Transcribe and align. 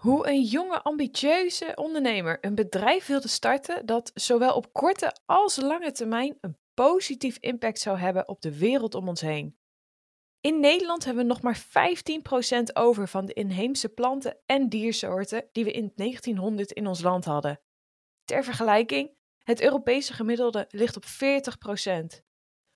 Hoe 0.00 0.28
een 0.28 0.42
jonge, 0.42 0.82
ambitieuze 0.82 1.72
ondernemer 1.74 2.38
een 2.40 2.54
bedrijf 2.54 3.06
wilde 3.06 3.28
starten 3.28 3.86
dat 3.86 4.10
zowel 4.14 4.54
op 4.54 4.72
korte 4.72 5.16
als 5.26 5.56
lange 5.56 5.92
termijn 5.92 6.38
een 6.40 6.58
positief 6.74 7.36
impact 7.38 7.78
zou 7.78 7.98
hebben 7.98 8.28
op 8.28 8.40
de 8.40 8.58
wereld 8.58 8.94
om 8.94 9.08
ons 9.08 9.20
heen. 9.20 9.58
In 10.40 10.60
Nederland 10.60 11.04
hebben 11.04 11.22
we 11.22 11.28
nog 11.28 11.42
maar 11.42 11.64
15% 12.60 12.62
over 12.72 13.08
van 13.08 13.26
de 13.26 13.32
inheemse 13.32 13.88
planten 13.88 14.38
en 14.46 14.68
diersoorten 14.68 15.48
die 15.52 15.64
we 15.64 15.72
in 15.72 15.92
1900 15.94 16.72
in 16.72 16.86
ons 16.86 17.02
land 17.02 17.24
hadden. 17.24 17.60
Ter 18.24 18.44
vergelijking, 18.44 19.14
het 19.42 19.60
Europese 19.60 20.12
gemiddelde 20.12 20.66
ligt 20.68 20.96
op 20.96 21.04
40%. 21.04 22.24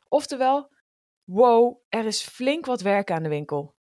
Oftewel, 0.08 0.72
wow, 1.24 1.82
er 1.88 2.04
is 2.04 2.22
flink 2.22 2.66
wat 2.66 2.80
werk 2.80 3.10
aan 3.10 3.22
de 3.22 3.28
winkel. 3.28 3.73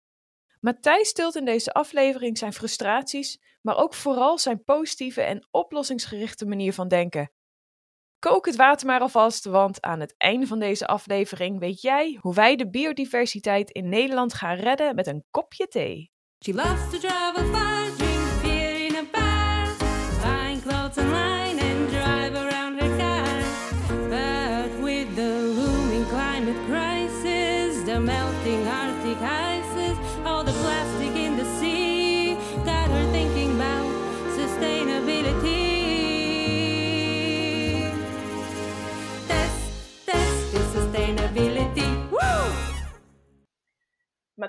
Matthijs 0.65 1.09
stilt 1.09 1.37
in 1.37 1.45
deze 1.45 1.73
aflevering 1.73 2.39
zijn 2.39 2.53
frustraties, 2.53 3.41
maar 3.63 3.77
ook 3.77 3.95
vooral 3.95 4.39
zijn 4.39 4.65
positieve 4.65 5.23
en 5.23 5.47
oplossingsgerichte 5.51 6.47
manier 6.47 6.73
van 6.73 6.89
denken. 6.89 7.33
Kook 8.19 8.47
het 8.47 8.57
water 8.57 8.87
maar 8.87 9.01
alvast, 9.01 9.45
want 9.45 9.81
aan 9.81 10.01
het 10.01 10.15
einde 10.17 10.47
van 10.47 10.59
deze 10.59 10.87
aflevering 10.87 11.59
weet 11.59 11.81
jij 11.81 12.19
hoe 12.21 12.35
wij 12.35 12.57
de 12.57 12.71
biodiversiteit 12.71 13.71
in 13.71 13.89
Nederland 13.89 14.35
gaan 14.35 14.57
redden 14.57 14.95
met 14.95 15.07
een 15.07 15.25
kopje 15.31 15.69
thee. 15.69 16.11
She 16.45 16.55
loves 16.55 16.91
to 16.91 16.99
travel 16.99 17.82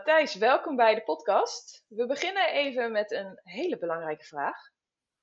Matthijs, 0.06 0.36
welkom 0.36 0.76
bij 0.76 0.96
de 0.96 1.04
podcast. 1.04 1.86
We 1.88 2.06
beginnen 2.06 2.54
even 2.54 2.92
met 2.92 3.12
een 3.12 3.40
hele 3.44 3.78
belangrijke 3.78 4.26
vraag. 4.26 4.58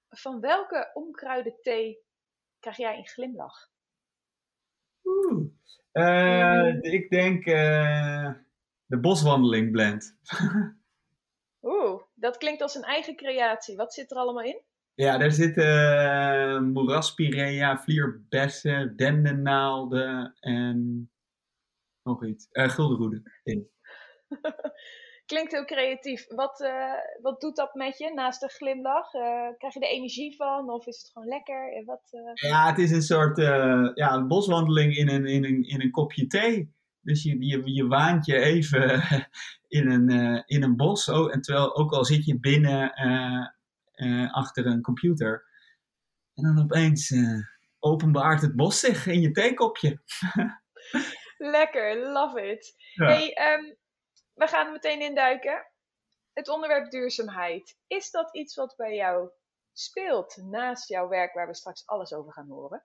Van 0.09 0.41
welke 0.41 0.91
omkruide 0.95 1.59
thee 1.61 1.99
krijg 2.61 2.77
jij 2.77 2.97
een 2.97 3.07
glimlach? 3.07 3.71
Oeh. 5.05 5.47
Eh, 5.93 6.77
ik 6.81 7.11
denk 7.11 7.47
eh, 7.47 8.33
de 8.87 8.99
boswandeling 9.01 9.71
blend. 9.71 10.17
Oeh, 11.63 12.03
dat 12.15 12.37
klinkt 12.37 12.63
als 12.63 12.75
een 12.75 12.83
eigen 12.83 13.17
creatie. 13.17 13.77
Wat 13.77 13.95
zit 13.95 14.11
er 14.11 14.17
allemaal 14.17 14.45
in? 14.45 14.63
ja, 14.95 15.19
daar 15.19 15.33
zitten 15.33 15.65
uh, 15.65 16.61
moeraspirea, 16.61 17.79
vlierbessen, 17.79 18.97
dendennaalden 18.97 20.35
en 20.41 21.11
nog 22.03 22.25
iets. 22.25 22.49
Guldenroede 22.51 23.23
in. 23.43 23.71
Klinkt 25.27 25.53
heel 25.53 25.65
creatief. 25.65 26.27
Wat, 26.29 26.61
eh, 26.61 26.93
wat 27.23 27.41
doet 27.41 27.57
dat 27.57 27.75
met 27.75 27.99
je 27.99 28.13
naast 28.15 28.41
de 28.41 28.49
glimlach? 28.49 29.15
Eh, 29.15 29.49
krijg 29.59 29.75
je 29.75 29.81
er 29.81 29.89
energie 29.89 30.37
van 30.37 30.71
of 30.71 30.87
is 30.87 30.99
het 30.99 31.11
gewoon 31.13 31.29
lekker? 31.29 31.73
En 31.77 31.85
Wat, 31.85 32.09
eh, 32.11 32.51
Ja, 32.51 32.67
het 32.67 32.79
is 32.79 32.91
een 32.91 33.03
soort 33.03 33.39
eh, 33.39 33.91
ja, 33.95 34.13
een 34.13 34.29
boswandeling 34.29 34.97
in 34.97 35.09
een, 35.09 35.27
in, 35.27 35.45
een, 35.45 35.63
in 35.63 35.81
een 35.81 35.91
kopje 35.91 36.27
thee. 36.27 36.75
Dus 37.01 37.23
je, 37.23 37.47
je, 37.47 37.75
je 37.75 37.87
waant 37.87 38.27
je 38.27 38.39
even 38.39 39.03
in 39.79 39.91
een, 39.91 40.09
eh, 40.09 40.43
in 40.47 40.63
een 40.63 40.77
bos. 40.77 41.09
Oh, 41.09 41.35
en 41.35 41.41
terwijl, 41.41 41.77
ook 41.77 41.93
al 41.93 42.05
zit 42.05 42.25
je 42.25 42.41
binnen 42.41 42.93
eh, 42.93 43.47
eh, 43.93 44.33
achter 44.35 44.67
een 44.67 44.83
computer. 44.83 45.45
En 46.35 46.43
dan 46.45 46.65
opeens 46.65 47.11
eh, 47.11 47.39
openbaart 47.79 48.43
het 48.43 48.57
bos 48.57 48.81
zich 48.81 49.07
in 49.07 49.21
je 49.21 49.31
theekopje. 49.31 50.01
Lekker, 51.39 52.13
love 52.13 52.51
it. 52.51 52.75
Ja. 52.95 53.07
Hey, 53.07 53.33
ehm, 53.33 53.75
we 54.41 54.47
gaan 54.47 54.73
meteen 54.73 55.01
induiken. 55.01 55.67
Het 56.33 56.49
onderwerp 56.49 56.91
duurzaamheid. 56.91 57.77
Is 57.87 58.11
dat 58.11 58.35
iets 58.35 58.55
wat 58.55 58.75
bij 58.77 58.95
jou 58.95 59.29
speelt 59.73 60.37
naast 60.37 60.89
jouw 60.89 61.09
werk 61.09 61.35
waar 61.35 61.47
we 61.47 61.55
straks 61.55 61.87
alles 61.87 62.13
over 62.13 62.33
gaan 62.33 62.49
horen? 62.49 62.85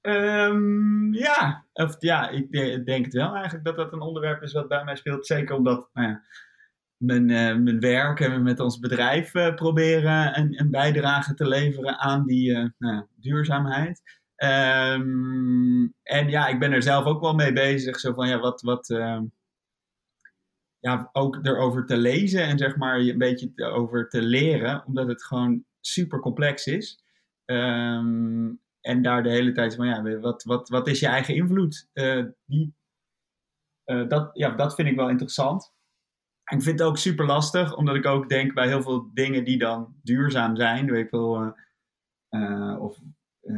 Ehm, 0.00 1.12
ja, 1.12 1.66
of, 1.72 1.96
ja, 1.98 2.28
ik 2.28 2.52
de- 2.52 2.82
denk 2.82 3.04
het 3.04 3.14
wel 3.14 3.34
eigenlijk 3.34 3.64
dat 3.64 3.76
dat 3.76 3.92
een 3.92 4.00
onderwerp 4.00 4.42
is 4.42 4.52
wat 4.52 4.68
bij 4.68 4.84
mij 4.84 4.96
speelt. 4.96 5.26
Zeker 5.26 5.54
omdat 5.56 5.88
nou 5.92 6.08
ja, 6.08 6.22
mijn, 6.96 7.30
eh, 7.30 7.56
mijn 7.56 7.80
werk 7.80 8.20
en 8.20 8.30
we 8.32 8.38
met 8.38 8.60
ons 8.60 8.78
bedrijf 8.78 9.34
eh, 9.34 9.54
proberen 9.54 10.38
een, 10.38 10.60
een 10.60 10.70
bijdrage 10.70 11.34
te 11.34 11.48
leveren 11.48 11.98
aan 11.98 12.26
die 12.26 12.54
eh, 12.54 12.64
nou 12.78 13.06
duurzaamheid. 13.16 14.02
Ehm, 14.36 15.88
en 16.02 16.28
ja, 16.28 16.46
ik 16.46 16.58
ben 16.58 16.72
er 16.72 16.82
zelf 16.82 17.04
ook 17.04 17.20
wel 17.20 17.34
mee 17.34 17.52
bezig. 17.52 18.00
Zo 18.00 18.12
van 18.12 18.28
ja, 18.28 18.38
wat, 18.38 18.60
wat 18.62 18.90
ehm, 18.90 19.24
ja, 20.80 21.08
ook 21.12 21.38
erover 21.42 21.86
te 21.86 21.96
lezen 21.96 22.42
en 22.42 22.58
zeg 22.58 22.76
maar 22.76 22.98
een 22.98 23.18
beetje 23.18 23.64
over 23.64 24.08
te 24.08 24.22
leren, 24.22 24.84
omdat 24.86 25.08
het 25.08 25.24
gewoon 25.24 25.64
super 25.80 26.20
complex 26.20 26.66
is. 26.66 27.04
Ehm, 27.44 28.52
en 28.80 29.02
daar 29.02 29.22
de 29.22 29.30
hele 29.30 29.52
tijd 29.52 29.74
van, 29.74 29.86
ja, 29.86 30.18
wat, 30.20 30.42
wat, 30.42 30.68
wat 30.68 30.88
is 30.88 31.00
je 31.00 31.06
eigen 31.06 31.34
invloed? 31.34 31.88
Eh, 31.92 32.24
die, 32.44 32.74
eh, 33.84 34.08
dat, 34.08 34.30
ja, 34.32 34.50
dat 34.50 34.74
vind 34.74 34.88
ik 34.88 34.96
wel 34.96 35.08
interessant. 35.08 35.72
Ik 36.44 36.62
vind 36.62 36.78
het 36.78 36.88
ook 36.88 36.98
super 36.98 37.26
lastig, 37.26 37.76
omdat 37.76 37.94
ik 37.94 38.06
ook 38.06 38.28
denk 38.28 38.54
bij 38.54 38.66
heel 38.66 38.82
veel 38.82 39.10
dingen 39.14 39.44
die 39.44 39.58
dan 39.58 39.94
duurzaam 40.02 40.56
zijn, 40.56 40.90
weet 40.90 41.04
ik 41.04 41.10
wel, 41.10 41.54
eh, 42.28 42.76
of 42.80 43.00
eh, 43.40 43.56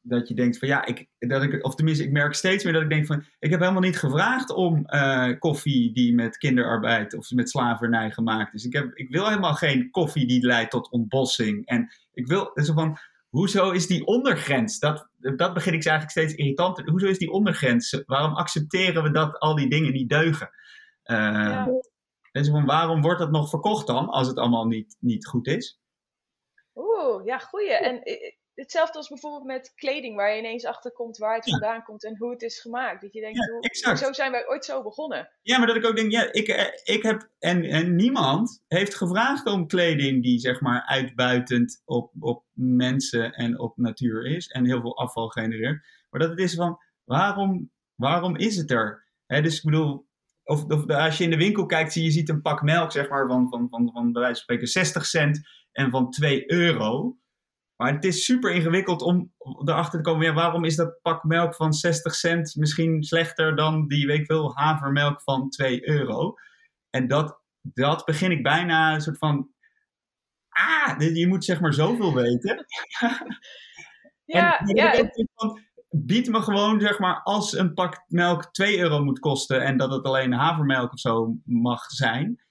dat 0.00 0.28
je 0.28 0.34
denkt 0.34 0.58
van 0.58 0.68
ja, 0.68 0.84
ik, 0.84 1.06
dat 1.18 1.42
ik, 1.42 1.64
of 1.64 1.74
tenminste, 1.74 2.04
ik 2.04 2.10
merk 2.10 2.34
steeds 2.34 2.64
meer 2.64 2.72
dat 2.72 2.82
ik 2.82 2.90
denk 2.90 3.06
van, 3.06 3.24
ik 3.38 3.50
heb 3.50 3.60
helemaal 3.60 3.80
niet 3.80 3.98
gevraagd 3.98 4.50
om 4.50 4.86
eh, 4.86 5.38
koffie 5.38 5.92
die 5.92 6.14
met 6.14 6.38
kinderarbeid 6.38 7.14
of 7.14 7.30
met 7.30 7.50
slavernij 7.50 8.10
gemaakt 8.10 8.54
is. 8.54 8.64
Ik, 8.64 8.72
heb, 8.72 8.94
ik 8.94 9.10
wil 9.10 9.28
helemaal 9.28 9.54
geen 9.54 9.90
koffie 9.90 10.26
die 10.26 10.46
leidt 10.46 10.70
tot 10.70 10.90
ontbossing. 10.90 11.66
En 11.66 11.88
ik 12.12 12.26
wil, 12.26 12.50
zo 12.54 12.72
van, 12.72 12.98
hoezo 13.28 13.70
is 13.70 13.86
die 13.86 14.06
ondergrens? 14.06 14.78
Dat, 14.78 15.08
dat 15.18 15.54
begin 15.54 15.72
ik 15.74 15.86
eigenlijk 15.86 16.10
steeds 16.10 16.34
irritanter. 16.34 16.90
Hoezo 16.90 17.06
is 17.06 17.18
die 17.18 17.30
ondergrens? 17.30 18.02
Waarom 18.06 18.34
accepteren 18.34 19.02
we 19.02 19.10
dat 19.10 19.38
al 19.38 19.54
die 19.54 19.68
dingen 19.68 19.92
niet 19.92 20.08
deugen? 20.08 20.50
Eh, 21.02 21.16
Ja. 21.16 21.68
Dus 22.32 22.48
van, 22.48 22.64
waarom 22.64 23.02
wordt 23.02 23.18
dat 23.18 23.30
nog 23.30 23.48
verkocht 23.48 23.86
dan, 23.86 24.08
als 24.08 24.26
het 24.26 24.38
allemaal 24.38 24.66
niet, 24.66 24.96
niet 25.00 25.26
goed 25.26 25.46
is? 25.46 25.80
Oeh, 26.74 27.24
ja, 27.24 27.38
goeie. 27.38 27.72
En 27.72 28.00
hetzelfde 28.54 28.98
als 28.98 29.08
bijvoorbeeld 29.08 29.44
met 29.44 29.72
kleding, 29.74 30.16
waar 30.16 30.32
je 30.32 30.38
ineens 30.38 30.64
achter 30.64 30.92
komt 30.92 31.16
waar 31.16 31.34
het 31.34 31.44
Ja. 31.44 31.50
vandaan 31.50 31.82
komt 31.82 32.04
en 32.04 32.16
hoe 32.18 32.30
het 32.30 32.42
is 32.42 32.60
gemaakt. 32.60 33.02
Dat 33.02 33.12
je 33.12 33.20
denkt, 33.20 33.38
Ja, 33.38 33.52
hoe- 33.52 33.60
exact. 33.62 33.98
zo 33.98 34.12
zijn 34.12 34.30
wij 34.30 34.48
ooit 34.48 34.64
zo 34.64 34.82
begonnen. 34.82 35.28
Ja, 35.42 35.58
maar 35.58 35.66
dat 35.66 35.76
ik 35.76 35.86
ook 35.86 35.96
denk, 35.96 36.10
ja, 36.12 36.32
ik, 36.32 36.48
eh, 36.48 36.94
ik 36.94 37.02
heb, 37.02 37.28
en, 37.38 37.64
en 37.64 37.96
niemand 37.96 38.62
heeft 38.68 38.94
gevraagd 38.94 39.46
om 39.46 39.66
kleding 39.66 40.22
die 40.22 40.38
zeg 40.38 40.60
maar 40.60 40.82
uitbuitend 40.86 41.82
op, 41.84 42.12
op 42.20 42.44
mensen 42.52 43.32
en 43.32 43.58
op 43.58 43.76
natuur 43.76 44.26
is 44.26 44.46
en 44.46 44.64
heel 44.64 44.80
veel 44.80 44.96
afval 44.96 45.28
genereert. 45.28 45.86
Maar 46.10 46.20
dat 46.20 46.30
het 46.30 46.38
is 46.38 46.54
van, 46.54 46.78
waarom, 47.04 47.70
waarom 47.94 48.36
is 48.36 48.56
het 48.56 48.70
er? 48.70 49.08
Hè, 49.26 49.42
dus 49.42 49.56
ik 49.56 49.64
bedoel, 49.64 50.06
of, 50.44 50.64
of 50.64 50.86
als 50.90 51.18
je 51.18 51.24
in 51.24 51.30
de 51.30 51.36
winkel 51.36 51.66
kijkt, 51.66 51.92
zie 51.92 52.04
je 52.04 52.10
ziet 52.10 52.28
een 52.28 52.42
pak 52.42 52.62
melk 52.62 52.92
zeg 52.92 53.08
maar 53.08 53.26
van, 53.28 53.48
van, 53.48 53.66
van, 53.70 53.90
van 53.92 54.12
bij 54.12 54.20
wijze 54.22 54.34
van 54.34 54.42
spreken 54.42 54.66
60 54.66 55.06
cent 55.06 55.48
en 55.72 55.90
van 55.90 56.10
2 56.10 56.52
euro. 56.52 57.16
Maar 57.76 57.92
het 57.92 58.04
is 58.04 58.24
super 58.24 58.52
ingewikkeld 58.52 59.02
om 59.02 59.32
erachter 59.64 60.02
te 60.02 60.10
komen, 60.10 60.26
ja, 60.26 60.32
waarom 60.32 60.64
is 60.64 60.76
dat 60.76 60.98
pak 61.02 61.24
melk 61.24 61.54
van 61.54 61.72
60 61.72 62.14
cent 62.14 62.56
misschien 62.56 63.02
slechter 63.02 63.56
dan 63.56 63.86
die, 63.88 64.06
weet 64.06 64.18
ik 64.18 64.26
veel, 64.26 64.56
havermelk 64.56 65.22
van 65.22 65.50
2 65.50 65.88
euro? 65.88 66.34
En 66.90 67.08
dat, 67.08 67.40
dat 67.60 68.04
begin 68.04 68.30
ik 68.30 68.42
bijna 68.42 68.94
een 68.94 69.00
soort 69.00 69.18
van, 69.18 69.50
ah, 70.48 71.00
je 71.14 71.26
moet 71.26 71.44
zeg 71.44 71.60
maar 71.60 71.74
zoveel 71.74 72.14
weten. 72.14 72.66
Ja, 74.26 74.58
en, 74.58 74.76
ja, 74.76 75.10
van, 75.34 75.60
bied 75.90 76.28
me 76.28 76.42
gewoon, 76.42 76.80
zeg 76.80 76.98
maar, 76.98 77.22
als 77.22 77.52
een 77.52 77.74
pak 77.74 78.04
melk 78.06 78.52
2 78.52 78.78
euro 78.78 79.04
moet 79.04 79.18
kosten 79.18 79.62
en 79.62 79.76
dat 79.76 79.90
het 79.90 80.04
alleen 80.04 80.32
havermelk 80.32 80.92
of 80.92 80.98
zo 80.98 81.36
mag 81.44 81.84
zijn, 81.84 82.42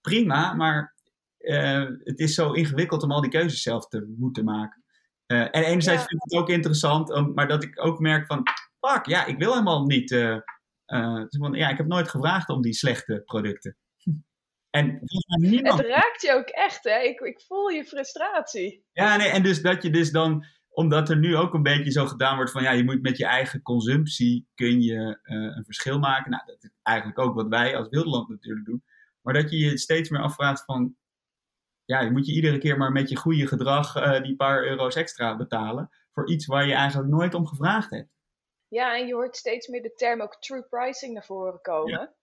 prima, 0.00 0.54
maar 0.54 0.94
eh, 1.38 1.86
het 1.98 2.18
is 2.18 2.34
zo 2.34 2.52
ingewikkeld 2.52 3.02
om 3.02 3.12
al 3.12 3.20
die 3.20 3.30
keuzes 3.30 3.62
zelf 3.62 3.88
te 3.88 4.14
moeten 4.18 4.44
maken. 4.44 4.81
Eh, 5.32 5.40
en 5.40 5.64
enerzijds 5.64 6.02
Ja. 6.02 6.08
vind 6.08 6.24
ik 6.24 6.30
het 6.30 6.40
ook 6.40 6.48
interessant, 6.48 7.34
maar 7.34 7.48
dat 7.48 7.62
ik 7.62 7.84
ook 7.84 7.98
merk 7.98 8.26
van, 8.26 8.42
fuck, 8.80 9.06
ja, 9.06 9.26
ik 9.26 9.38
wil 9.38 9.50
helemaal 9.50 9.84
niet, 9.84 10.12
eh, 10.12 10.36
eh, 10.84 11.24
dus 11.28 11.48
ja, 11.52 11.68
ik 11.68 11.76
heb 11.76 11.86
nooit 11.86 12.08
gevraagd 12.08 12.48
om 12.48 12.62
die 12.62 12.72
slechte 12.72 13.22
producten. 13.24 13.76
En 14.70 15.00
niemand 15.26 15.78
het 15.78 15.86
raakt 15.86 16.22
je 16.22 16.32
ook 16.32 16.48
echt, 16.48 16.84
hè? 16.84 16.98
Ik, 16.98 17.20
ik 17.20 17.40
voel 17.40 17.68
je 17.68 17.84
frustratie. 17.84 18.84
ja, 18.92 19.16
nee, 19.16 19.28
en 19.28 19.42
dus 19.42 19.62
dat 19.62 19.82
je 19.82 19.90
dus 19.90 20.10
dan, 20.10 20.44
omdat 20.68 21.10
er 21.10 21.18
nu 21.18 21.36
ook 21.36 21.54
een 21.54 21.62
beetje 21.62 21.90
zo 21.90 22.06
gedaan 22.06 22.36
wordt 22.36 22.50
van, 22.50 22.62
ja, 22.62 22.70
je 22.70 22.84
moet 22.84 23.02
met 23.02 23.16
je 23.16 23.26
eigen 23.26 23.62
consumptie, 23.62 24.48
kun 24.54 24.82
je 24.82 25.18
een 25.22 25.64
verschil 25.64 25.98
maken. 25.98 26.30
Nou, 26.30 26.42
dat 26.46 26.62
is 26.62 26.70
eigenlijk 26.82 27.18
ook 27.18 27.34
wat 27.34 27.48
wij 27.48 27.76
als 27.76 27.88
Wilderland 27.88 28.28
natuurlijk 28.28 28.66
doen. 28.66 28.84
Maar 29.22 29.34
dat 29.34 29.50
je 29.50 29.58
je 29.58 29.78
steeds 29.78 30.10
meer 30.10 30.22
afvraagt 30.22 30.64
van, 30.64 30.96
ja, 31.92 32.00
je 32.00 32.10
moet 32.10 32.26
je 32.26 32.32
iedere 32.32 32.58
keer 32.58 32.76
maar 32.78 32.92
met 32.92 33.08
je 33.08 33.16
goede 33.16 33.46
gedrag 33.46 33.96
eh, 33.96 34.22
die 34.22 34.36
paar 34.36 34.64
euro's 34.64 34.94
extra 34.96 35.36
betalen. 35.36 35.90
Voor 36.12 36.28
iets 36.30 36.46
waar 36.46 36.66
je 36.66 36.74
eigenlijk 36.74 37.10
nooit 37.10 37.34
om 37.34 37.46
gevraagd 37.46 37.90
hebt. 37.90 38.10
Ja, 38.68 38.96
en 38.98 39.06
je 39.06 39.14
hoort 39.14 39.36
steeds 39.36 39.66
meer 39.68 39.82
de 39.82 39.92
term 39.94 40.22
ook 40.22 40.36
true 40.40 40.62
pricing 40.62 41.12
naar 41.14 41.24
voren 41.24 41.60
komen. 41.60 42.14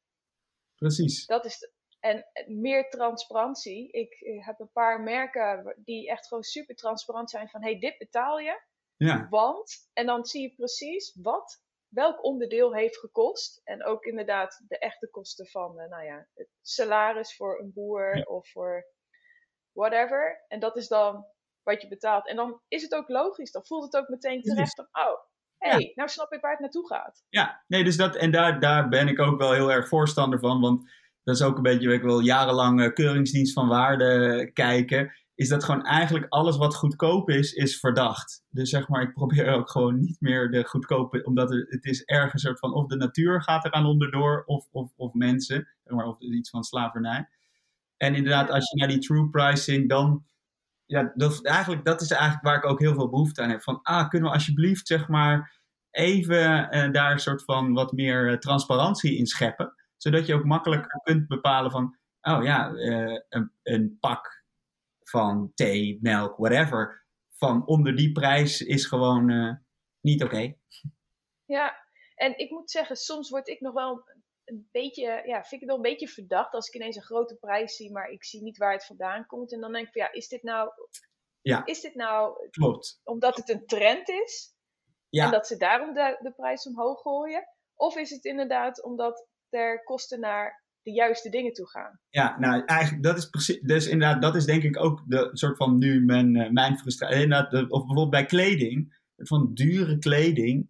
Precies. 0.75 1.25
Dat 1.25 1.45
is 1.45 1.57
de- 1.59 1.71
en 1.99 2.25
meer 2.47 2.89
transparantie. 2.89 3.91
Ik 3.91 4.13
eh, 4.13 4.45
heb 4.45 4.59
een 4.59 4.71
paar 4.71 5.01
merken 5.01 5.75
die 5.83 6.09
echt 6.09 6.27
gewoon 6.27 6.43
super 6.43 6.75
transparant 6.75 7.29
zijn 7.29 7.49
van 7.49 7.61
hey, 7.61 7.79
dit 7.79 7.97
betaal 7.97 8.39
je. 8.39 8.61
Ja, 8.97 9.27
Want, 9.29 9.89
en 9.93 10.05
dan 10.05 10.25
zie 10.25 10.41
je 10.41 10.53
precies 10.55 11.17
wat 11.21 11.63
welk 11.87 12.23
onderdeel 12.23 12.73
heeft 12.75 12.97
gekost. 12.97 13.61
En 13.63 13.85
ook 13.85 14.03
inderdaad 14.03 14.63
de 14.67 14.77
echte 14.77 15.09
kosten 15.09 15.47
van, 15.47 15.79
eh, 15.79 15.89
nou 15.89 16.03
ja, 16.03 16.27
het 16.33 16.47
salaris 16.61 17.35
voor 17.35 17.59
een 17.59 17.71
boer 17.73 18.17
Ja. 18.17 18.23
of 18.23 18.49
voor 18.49 18.85
whatever. 19.73 20.45
En 20.47 20.59
dat 20.59 20.77
is 20.77 20.87
dan 20.87 21.25
wat 21.63 21.81
je 21.81 21.87
betaalt. 21.87 22.27
En 22.27 22.35
dan 22.35 22.61
is 22.67 22.81
het 22.81 22.93
ook 22.93 23.09
logisch. 23.09 23.51
Dan 23.51 23.65
voelt 23.65 23.83
het 23.83 23.97
ook 24.01 24.09
meteen 24.09 24.41
terecht 24.41 24.75
van, 24.75 24.87
oh, 24.91 25.17
hé, 25.57 25.69
hey, 25.69 25.91
nou 25.95 26.09
snap 26.09 26.33
ik 26.33 26.41
waar 26.41 26.51
het 26.51 26.59
naartoe 26.59 26.87
gaat. 26.87 27.23
ja. 27.29 27.63
nee, 27.67 27.83
dus 27.83 27.97
dat, 27.97 28.15
en 28.15 28.31
daar, 28.31 28.59
daar 28.59 28.89
ben 28.89 29.07
ik 29.07 29.19
ook 29.19 29.39
wel 29.39 29.51
heel 29.51 29.71
erg 29.71 29.87
voorstander 29.87 30.39
van. 30.39 30.61
Want 30.61 30.91
dat 31.23 31.35
is 31.35 31.41
ook 31.41 31.57
een 31.57 31.63
beetje, 31.63 31.93
ik 31.93 32.01
wil 32.01 32.19
jarenlang 32.19 32.81
eh, 32.81 32.93
keuringsdienst 32.93 33.53
van 33.53 33.67
waarde 33.67 34.51
kijken. 34.53 35.13
Is 35.35 35.49
dat 35.49 35.63
gewoon 35.63 35.83
eigenlijk 35.85 36.25
alles 36.29 36.57
wat 36.57 36.75
goedkoop 36.75 37.29
is, 37.29 37.53
is 37.53 37.79
verdacht. 37.79 38.43
Dus 38.49 38.69
zeg 38.69 38.87
maar, 38.87 39.01
ik 39.01 39.13
probeer 39.13 39.47
ook 39.53 39.69
gewoon 39.69 39.99
niet 39.99 40.21
meer 40.21 40.51
de 40.51 40.63
goedkope, 40.63 41.23
omdat 41.23 41.49
het, 41.49 41.85
is 41.85 42.03
erg 42.03 42.33
een 42.33 42.39
soort 42.39 42.59
van, 42.59 42.73
of 42.73 42.85
de 42.85 42.95
natuur 42.95 43.41
gaat 43.41 43.65
eraan 43.65 43.85
onderdoor, 43.85 44.43
of, 44.45 44.67
of, 44.71 44.91
of 44.95 45.13
mensen, 45.13 45.67
zeg 45.83 45.95
maar, 45.95 46.05
of 46.05 46.19
iets 46.19 46.49
van 46.49 46.63
slavernij. 46.63 47.29
En 47.99 48.15
inderdaad, 48.15 48.49
als 48.49 48.69
je 48.69 48.77
naar 48.77 48.87
die 48.87 48.99
true 48.99 49.29
pricing, 49.29 49.89
dan, 49.89 50.25
ja, 50.85 51.11
dat, 51.15 51.45
eigenlijk, 51.45 51.85
dat 51.85 52.01
is 52.01 52.11
eigenlijk 52.11 52.43
waar 52.43 52.55
ik 52.55 52.65
ook 52.65 52.79
heel 52.79 52.93
veel 52.93 53.09
behoefte 53.09 53.41
aan 53.41 53.49
heb. 53.49 53.61
Van, 53.61 53.79
ah, 53.81 54.09
kunnen 54.09 54.29
we 54.29 54.35
alsjeblieft, 54.35 54.87
zeg 54.87 55.07
maar, 55.07 55.57
even 55.91 56.69
eh, 56.69 56.91
daar 56.91 57.11
een 57.11 57.19
soort 57.19 57.43
van 57.43 57.73
wat 57.73 57.91
meer 57.91 58.31
eh, 58.31 58.37
transparantie 58.37 59.17
in 59.17 59.25
scheppen. 59.25 59.73
Zodat 59.97 60.25
je 60.25 60.33
ook 60.33 60.43
makkelijker 60.43 61.01
kunt 61.03 61.27
bepalen 61.27 61.71
van, 61.71 61.97
oh 62.21 62.43
ja, 62.43 62.73
eh, 62.73 63.21
een, 63.29 63.51
een 63.63 63.97
pak 63.99 64.43
van 65.03 65.51
thee, 65.55 65.97
melk, 66.01 66.37
whatever, 66.37 67.05
van 67.39 67.65
onder 67.65 67.95
die 67.95 68.11
prijs 68.11 68.61
is 68.61 68.85
gewoon 68.85 69.29
eh, 69.29 69.53
niet 70.01 70.23
oké. 70.23 70.53
Ja, 71.45 71.75
en 72.15 72.37
ik 72.37 72.49
moet 72.49 72.71
zeggen, 72.71 72.95
soms 72.95 73.29
word 73.29 73.47
ik 73.47 73.59
nog 73.59 73.73
wel 73.73 74.03
een 74.49 74.67
beetje, 74.71 75.03
ja, 75.25 75.39
vind 75.43 75.51
ik 75.51 75.59
het 75.59 75.67
wel 75.67 75.75
een 75.75 75.81
beetje 75.91 76.07
verdacht 76.07 76.53
als 76.53 76.67
ik 76.67 76.73
ineens 76.75 76.95
een 76.95 77.01
grote 77.01 77.35
prijs 77.35 77.75
zie, 77.75 77.91
maar 77.91 78.09
ik 78.09 78.23
zie 78.25 78.41
niet 78.43 78.57
waar 78.57 78.73
het 78.73 78.85
vandaan 78.85 79.25
komt. 79.25 79.53
En 79.53 79.59
dan 79.61 79.71
denk 79.71 79.85
ik 79.87 79.91
van, 79.93 80.01
ja, 80.01 80.11
is 80.11 80.27
dit 80.27 80.43
nou, 80.43 80.69
Ja. 81.41 81.65
is 81.65 81.81
dit 81.81 81.95
nou 81.95 82.49
Klopt. 82.49 82.99
omdat 83.03 83.35
het 83.35 83.49
een 83.49 83.65
trend 83.65 84.09
is? 84.09 84.53
Ja. 85.09 85.25
En 85.25 85.31
dat 85.31 85.47
ze 85.47 85.57
daarom 85.57 85.93
de, 85.93 86.17
de 86.21 86.31
prijs 86.33 86.67
omhoog 86.67 87.01
gooien? 87.01 87.47
Of 87.75 87.95
is 87.97 88.09
het 88.09 88.25
inderdaad 88.25 88.83
omdat 88.83 89.27
er 89.49 89.83
kosten 89.83 90.19
naar 90.19 90.63
de 90.81 90.91
juiste 90.91 91.29
dingen 91.29 91.53
toe 91.53 91.69
gaan? 91.69 91.99
Ja, 92.09 92.39
nou 92.39 92.65
eigenlijk, 92.65 93.03
dat 93.03 93.17
is 93.17 93.29
precies, 93.29 93.61
dus 93.61 93.87
inderdaad, 93.87 94.21
dat 94.21 94.35
is 94.35 94.45
denk 94.45 94.63
ik 94.63 94.77
ook 94.79 95.03
de 95.07 95.29
soort 95.31 95.57
van 95.57 95.77
nu 95.77 96.05
mijn, 96.05 96.35
eh, 96.35 96.49
mijn 96.49 96.77
frustratie. 96.77 97.21
Inderdaad, 97.21 97.51
de- 97.51 97.57
of 97.69 97.79
bijvoorbeeld 97.79 98.09
bij 98.09 98.25
kleding, 98.25 98.97
van 99.15 99.53
dure 99.53 99.97
kleding 99.97 100.69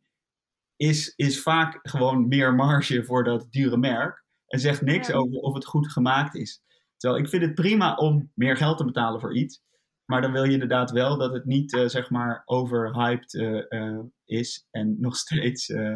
is, 0.80 1.14
is 1.16 1.42
vaak 1.42 1.80
gewoon 1.82 2.28
meer 2.28 2.54
marge 2.56 3.04
voor 3.04 3.24
dat 3.24 3.48
dure 3.50 3.78
merk. 3.78 4.24
En 4.48 4.60
zegt 4.60 4.82
niks 4.82 5.08
Ja. 5.08 5.14
over 5.14 5.38
of 5.38 5.54
het 5.54 5.66
goed 5.66 5.92
gemaakt 5.92 6.36
is. 6.36 6.62
Terwijl 6.98 7.24
ik 7.24 7.30
vind 7.30 7.44
het 7.44 7.56
prima 7.56 7.96
om 7.96 8.32
meer 8.34 8.58
geld 8.58 8.78
te 8.78 8.86
betalen 8.86 9.20
voor 9.20 9.36
iets. 9.36 9.62
Maar 10.06 10.22
dan 10.22 10.32
wil 10.32 10.44
je 10.44 10.52
inderdaad 10.52 10.92
wel 10.92 11.18
dat 11.18 11.34
het 11.34 11.46
niet, 11.46 11.74
eh, 11.74 11.88
zeg 11.88 12.10
maar, 12.10 12.42
overhyped 12.46 13.34
eh, 13.34 13.72
eh, 13.72 14.00
is. 14.26 14.68
En 14.72 14.96
nog 15.06 15.16
steeds 15.16 15.70
eh, 15.70 15.96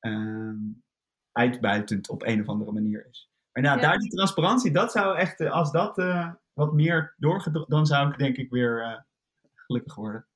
ehm, 0.00 0.56
uitbuitend 1.32 2.08
op 2.08 2.22
een 2.22 2.40
of 2.40 2.48
andere 2.48 2.72
manier 2.72 3.06
is. 3.10 3.30
Maar 3.52 3.62
nou, 3.62 3.76
Ja. 3.76 3.82
daar 3.82 3.98
die 3.98 4.10
transparantie, 4.10 4.72
dat 4.72 4.92
zou 4.92 5.16
echt, 5.16 5.40
als 5.40 5.72
dat 5.72 5.96
wat 6.52 6.72
meer 6.72 7.14
doorgedrukt, 7.16 7.70
dan 7.70 7.86
zou 7.86 8.10
ik 8.10 8.18
denk 8.18 8.36
ik 8.36 8.50
weer 8.50 9.04
gelukkig 9.64 9.94
worden. 9.94 10.26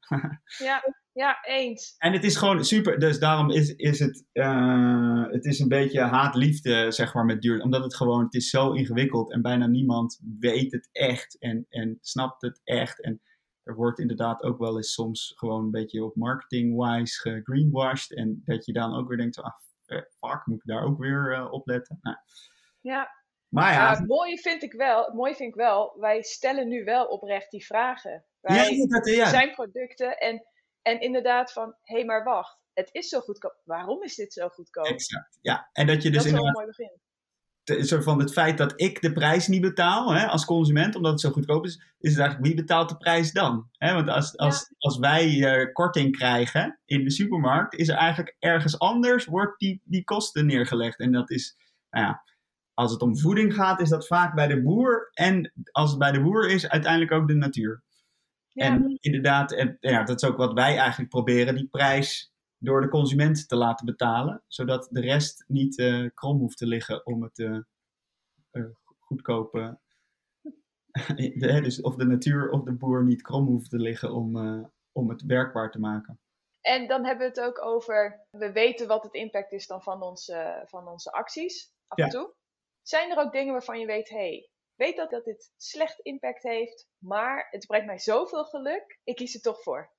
Ja, 0.59 0.83
ja, 1.13 1.39
eens. 1.43 1.95
En 1.99 2.13
het 2.13 2.25
is 2.25 2.37
gewoon 2.37 2.65
super, 2.65 2.99
dus 2.99 3.19
daarom 3.19 3.51
is, 3.51 3.75
is 3.75 3.99
het, 3.99 4.27
eh, 4.33 5.25
het 5.31 5.45
is 5.45 5.59
een 5.59 5.69
beetje 5.69 6.01
haat-liefde, 6.01 6.91
zeg 6.91 7.15
maar, 7.15 7.25
met 7.25 7.43
duur. 7.43 7.63
Omdat 7.63 7.83
het 7.83 7.97
gewoon, 7.97 8.25
het 8.25 8.35
is 8.35 8.51
zo 8.51 8.73
ingewikkeld 8.73 9.33
en 9.33 9.43
bijna 9.43 9.67
niemand 9.67 10.21
weet 10.39 10.73
het 10.73 10.89
echt 10.93 11.39
en, 11.39 11.67
en 11.69 11.99
snapt 12.01 12.43
het 12.43 12.61
echt. 12.65 13.03
En 13.03 13.23
er 13.63 13.75
wordt 13.75 13.99
inderdaad 13.99 14.43
ook 14.43 14.59
wel 14.59 14.77
eens 14.77 14.93
soms 14.93 15.33
gewoon 15.37 15.65
een 15.65 15.71
beetje 15.71 16.05
op 16.05 16.17
marketing-wise 16.17 17.21
gegreenwashed. 17.21 18.17
En 18.17 18.43
dat 18.45 18.67
je 18.67 18.73
dan 18.73 18.95
ook 18.95 19.09
weer 19.09 19.19
denkt, 19.19 19.41
ah, 19.41 19.57
fuck, 19.87 20.43
moet 20.45 20.59
ik 20.59 20.67
daar 20.67 20.83
ook 20.83 20.99
weer 20.99 21.33
eh, 21.33 21.53
op 21.53 21.67
letten? 21.67 21.99
Nou, 22.01 22.17
Ja, 22.81 23.11
maar 23.49 23.73
ja. 23.73 23.83
ja, 23.83 23.97
het 23.97 24.09
mooie 24.09 24.39
vind 24.39 24.63
ik 24.63 24.73
wel, 24.73 25.05
het 25.05 25.15
mooie 25.15 25.35
vind 25.35 25.49
ik 25.49 25.55
wel, 25.61 25.97
wij 25.99 26.23
stellen 26.23 26.69
nu 26.69 26.85
wel 26.85 27.07
oprecht 27.07 27.51
die 27.51 27.67
vragen. 27.67 28.25
Wij 28.41 28.77
ja, 28.77 28.87
dat, 28.87 29.09
ja. 29.09 29.29
zijn 29.29 29.51
producten 29.55 30.19
en, 30.19 30.45
en 30.83 31.01
inderdaad 31.01 31.53
van, 31.53 31.75
hé, 31.83 31.95
hey, 31.97 32.05
maar 32.05 32.25
wacht, 32.25 32.59
het 32.73 32.89
is 32.93 33.09
zo 33.09 33.21
goedkoop. 33.21 33.57
Waarom 33.65 34.03
is 34.03 34.15
dit 34.15 34.33
zo 34.33 34.49
goedkoop? 34.49 34.87
exact. 34.87 35.39
Ja, 35.41 35.69
en 35.73 35.87
dat 35.87 36.03
je 36.03 36.11
dus 36.11 36.17
dat 36.19 36.27
is 36.27 36.33
wel 36.33 36.47
een 36.47 36.53
mooi 36.53 36.67
begin. 36.67 36.91
te- 37.63 37.79
een 37.79 37.85
soort 37.87 38.05
van 38.05 38.19
het 38.19 38.33
feit 38.33 38.59
dat 38.59 38.73
ik 38.77 39.01
de 39.01 39.13
prijs 39.13 39.47
niet 39.47 39.61
betaal 39.61 40.15
hè, 40.15 40.27
als 40.27 40.45
consument, 40.45 40.95
omdat 40.95 41.13
het 41.13 41.21
zo 41.21 41.31
goedkoop 41.31 41.65
is, 41.65 41.75
is 41.99 42.11
het 42.11 42.21
eigenlijk 42.21 42.49
wie 42.49 42.57
betaalt 42.57 42.89
de 42.89 42.97
prijs 42.97 43.33
dan? 43.33 43.69
Hè, 43.73 43.95
want 43.95 44.09
als, 44.09 44.37
als, 44.37 44.75
als 44.79 44.99
wij 44.99 45.45
eh, 45.45 45.73
korting 45.73 46.17
krijgen 46.17 46.79
in 46.85 47.05
de 47.05 47.11
supermarkt, 47.11 47.75
is 47.75 47.89
er 47.89 47.97
eigenlijk 47.97 48.37
ergens 48.39 48.79
anders 48.79 49.25
wordt 49.25 49.59
die, 49.59 49.81
die 49.85 50.05
kosten 50.05 50.47
neergelegd. 50.47 50.99
En 50.99 51.13
dat 51.13 51.31
is, 51.31 51.57
nou 51.91 52.05
ja, 52.07 52.23
als 52.79 52.93
het 52.93 53.03
om 53.03 53.19
voeding 53.19 53.55
gaat, 53.55 53.81
is 53.81 53.89
dat 53.89 54.07
vaak 54.07 54.35
bij 54.35 54.47
de 54.47 54.63
boer. 54.63 55.11
En 55.13 55.53
als 55.71 55.91
het 55.91 55.99
bij 55.99 56.13
de 56.13 56.23
boer 56.23 56.51
is, 56.51 56.69
uiteindelijk 56.69 57.13
ook 57.13 57.29
de 57.29 57.35
natuur. 57.35 57.83
Ja, 58.49 58.65
En 58.65 58.99
inderdaad, 59.01 59.53
en, 59.53 59.77
ja, 59.81 60.05
dat 60.05 60.23
is 60.23 60.29
ook 60.29 60.37
wat 60.37 60.53
wij 60.53 60.77
eigenlijk 60.77 61.11
proberen, 61.11 61.55
die 61.55 61.69
prijs 61.69 62.33
door 62.59 62.81
de 62.81 62.89
consument 62.89 63.49
te 63.49 63.57
laten 63.57 63.87
betalen. 63.87 64.43
Zodat 64.47 64.89
de 64.91 65.01
rest 65.01 65.45
niet 65.47 65.79
eh, 65.79 66.07
krom 66.15 66.39
hoeft 66.39 66.57
te 66.57 66.67
liggen 66.67 67.07
om 67.07 67.23
het 67.23 67.39
eh, 67.39 68.65
goedkope. 68.99 69.79
de, 71.17 71.61
dus 71.63 71.81
of 71.81 71.95
de 71.95 72.07
natuur 72.07 72.51
of 72.51 72.63
de 72.63 72.73
boer 72.73 73.05
niet 73.05 73.23
krom 73.23 73.47
hoeft 73.47 73.71
te 73.71 73.79
liggen 73.79 74.13
om, 74.13 74.37
om 74.93 75.09
het 75.09 75.23
werkbaar 75.23 75.71
te 75.71 75.81
maken. 75.81 76.21
En 76.61 76.87
dan 76.87 77.05
hebben 77.05 77.33
we 77.33 77.41
het 77.41 77.49
ook 77.49 77.65
over, 77.65 78.27
we 78.31 78.53
weten 78.53 78.89
wat 78.89 79.03
het 79.03 79.15
impact 79.15 79.53
is 79.53 79.67
dan 79.67 79.83
van 79.83 80.03
onze, 80.03 80.63
van 80.67 80.89
onze 80.89 81.13
acties, 81.13 81.73
af 81.87 81.99
en 81.99 82.09
toe. 82.09 82.37
Zijn 82.89 83.11
er 83.11 83.19
ook 83.19 83.33
dingen 83.33 83.53
waarvan 83.53 83.81
je 83.81 83.87
weet, 83.87 84.09
hé, 84.09 84.17
hey, 84.17 84.51
weet 84.75 84.97
dat, 84.97 85.11
dat 85.11 85.25
dit 85.25 85.53
slecht 85.57 86.01
impact 86.01 86.43
heeft, 86.43 86.89
maar 86.99 87.47
het 87.51 87.67
brengt 87.67 87.87
mij 87.87 87.99
zoveel 87.99 88.45
geluk, 88.45 89.01
ik 89.05 89.17
kies 89.17 89.35
er 89.35 89.41
toch 89.41 89.63
voor. 89.63 89.93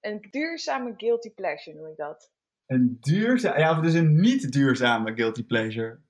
Een 0.00 0.26
duurzame 0.30 0.94
guilty 0.96 1.30
pleasure 1.30 1.76
noem 1.76 1.90
ik 1.90 1.96
dat. 1.96 2.32
Een 2.66 2.96
duurzame, 3.00 3.58
ja, 3.58 3.80
dus 3.80 3.94
een 3.94 4.20
niet 4.20 4.52
duurzame 4.52 5.14
guilty 5.14 5.44
pleasure. 5.44 6.00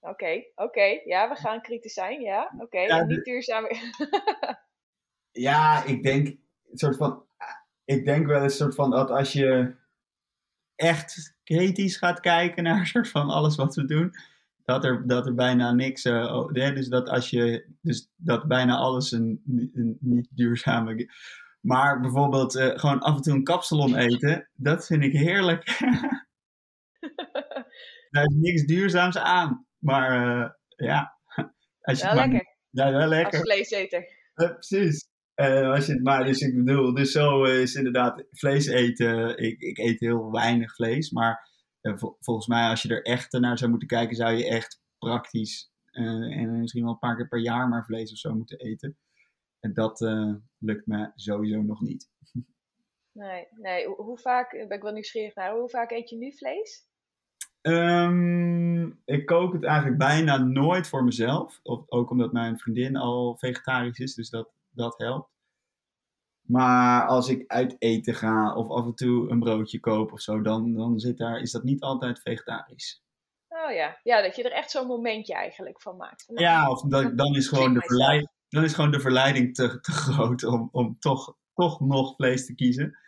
Oké, 0.00 0.44
oké, 0.54 1.00
ja, 1.04 1.28
we 1.28 1.34
gaan 1.34 1.62
kritisch 1.62 1.94
zijn, 1.94 2.20
ja, 2.20 2.54
oké, 2.58 2.78
Ja, 2.78 3.04
niet 3.04 3.24
duurzame... 3.24 3.68
Ja, 5.30 5.84
ik 5.84 6.02
denk, 6.02 6.26
een 6.26 6.78
soort 6.78 6.96
van, 6.96 7.26
ik 7.84 8.04
denk 8.04 8.26
wel 8.26 8.42
eens 8.42 8.52
een 8.52 8.58
soort 8.58 8.74
van 8.74 8.90
dat 8.90 9.10
als 9.10 9.32
je 9.32 9.76
echt 10.74 11.36
kritisch 11.44 11.96
gaat 11.96 12.20
kijken 12.20 12.62
naar 12.62 12.78
een 12.78 12.86
soort 12.86 13.08
van 13.08 13.28
alles 13.28 13.56
wat 13.56 13.74
we 13.74 13.84
doen, 13.84 14.14
dat 14.64 14.84
er, 14.84 15.06
dat 15.06 15.26
er 15.26 15.34
bijna 15.34 15.72
niks, 15.72 16.04
eh, 16.04 16.46
dus 16.52 16.88
dat 16.88 17.08
als 17.08 17.30
je, 17.30 17.74
dus 17.80 18.10
dat 18.16 18.46
bijna 18.48 18.76
alles 18.76 19.12
een, 19.12 19.42
een 19.74 19.96
niet 20.00 20.28
duurzame, 20.30 21.12
maar 21.60 22.00
bijvoorbeeld 22.00 22.56
eh, 22.56 22.78
gewoon 22.78 22.98
af 23.00 23.16
en 23.16 23.22
toe 23.22 23.34
een 23.34 23.44
kapsalon 23.44 23.96
eten, 23.96 24.48
dat 24.54 24.86
vind 24.86 25.02
ik 25.02 25.12
heerlijk. 25.12 25.64
Daar 28.10 28.24
is 28.24 28.34
niks 28.36 28.64
duurzaams 28.64 29.18
aan, 29.18 29.66
maar 29.78 30.10
eh, 30.40 30.50
ja. 30.88 31.12
Als 31.80 31.98
je 32.00 32.04
Wel 32.06 32.14
maar- 32.14 32.28
lekker, 32.28 32.56
Ja, 32.70 32.92
wel 32.92 33.08
lekker. 33.08 33.40
als 33.40 33.52
vleeseter. 33.52 34.04
Precies. 34.34 35.08
Als 35.34 35.86
je 35.86 35.92
het 35.92 36.02
maar, 36.02 36.24
dus 36.24 36.40
ik 36.40 36.54
bedoel, 36.64 36.94
dus 36.94 37.12
zo 37.12 37.44
is 37.44 37.74
inderdaad 37.74 38.24
vlees 38.30 38.66
eten. 38.66 39.38
Ik, 39.38 39.60
ik 39.60 39.78
eet 39.78 40.00
heel 40.00 40.30
weinig 40.32 40.74
vlees, 40.74 41.10
maar 41.10 41.48
vol- 41.92 42.16
volgens 42.20 42.46
mij 42.46 42.68
als 42.68 42.82
je 42.82 42.88
er 42.88 43.02
echt 43.02 43.32
naar 43.32 43.58
zou 43.58 43.70
moeten 43.70 43.88
kijken, 43.88 44.16
zou 44.16 44.32
je 44.32 44.48
echt 44.48 44.82
praktisch 44.98 45.72
eh, 45.90 46.36
en 46.38 46.60
misschien 46.60 46.82
wel 46.82 46.92
een 46.92 46.98
paar 46.98 47.16
keer 47.16 47.28
per 47.28 47.40
jaar 47.40 47.68
maar 47.68 47.84
vlees 47.84 48.12
of 48.12 48.18
zo 48.18 48.34
moeten 48.34 48.58
eten. 48.58 48.98
En 49.60 49.74
dat 49.74 50.00
eh, 50.00 50.34
lukt 50.58 50.86
me 50.86 51.12
sowieso 51.14 51.62
nog 51.62 51.80
niet. 51.80 52.10
Nee, 53.12 53.46
nee, 53.50 53.86
hoe, 53.86 54.18
vaak, 54.18 54.50
ben 54.50 54.70
ik 54.70 54.82
wel 54.82 54.92
nieuwsgierig 54.92 55.34
naar, 55.34 55.52
hoe 55.52 55.68
vaak 55.68 55.90
eet 55.90 56.10
je 56.10 56.16
nu 56.16 56.32
vlees? 56.32 56.88
Ehm, 57.60 58.86
ik 59.04 59.26
kook 59.26 59.52
het 59.52 59.64
eigenlijk 59.64 59.98
bijna 59.98 60.36
nooit 60.36 60.88
voor 60.88 61.04
mezelf. 61.04 61.60
Of, 61.62 61.82
ook 61.86 62.10
omdat 62.10 62.32
mijn 62.32 62.58
vriendin 62.58 62.96
al 62.96 63.36
vegetarisch 63.36 63.98
is, 63.98 64.14
dus 64.14 64.30
dat, 64.30 64.50
dat 64.70 64.98
helpt. 64.98 65.33
Maar 66.44 67.06
als 67.06 67.28
ik 67.28 67.44
uit 67.46 67.76
eten 67.78 68.14
ga 68.14 68.54
of 68.54 68.70
af 68.70 68.84
en 68.84 68.94
toe 68.94 69.30
een 69.30 69.38
broodje 69.38 69.80
koop 69.80 70.12
of 70.12 70.20
zo, 70.20 70.40
dan, 70.40 70.72
dan 70.72 70.98
zit 70.98 71.18
daar, 71.18 71.40
is 71.40 71.50
dat 71.50 71.62
niet 71.62 71.82
altijd 71.82 72.20
vegetarisch. 72.20 73.02
Oh 73.48 73.72
ja. 73.72 73.98
ja, 74.02 74.22
dat 74.22 74.36
je 74.36 74.42
er 74.42 74.52
echt 74.52 74.70
zo'n 74.70 74.86
momentje 74.86 75.34
eigenlijk 75.34 75.80
van 75.80 75.96
maakt. 75.96 76.24
Nou, 76.28 76.40
Ja, 76.40 76.70
of 76.70 76.82
dan, 76.82 77.16
dan, 77.16 77.34
is 77.34 77.48
gewoon 77.48 77.74
de 77.74 77.80
verleiding, 77.80 78.30
dan 78.48 78.64
is 78.64 78.74
gewoon 78.74 78.90
de 78.90 79.00
verleiding 79.00 79.54
te, 79.54 79.80
te 79.80 79.92
groot 79.92 80.44
om, 80.44 80.68
om 80.72 80.98
toch, 80.98 81.36
toch 81.54 81.80
nog 81.80 82.14
vlees 82.14 82.46
te 82.46 82.54
kiezen. 82.54 82.98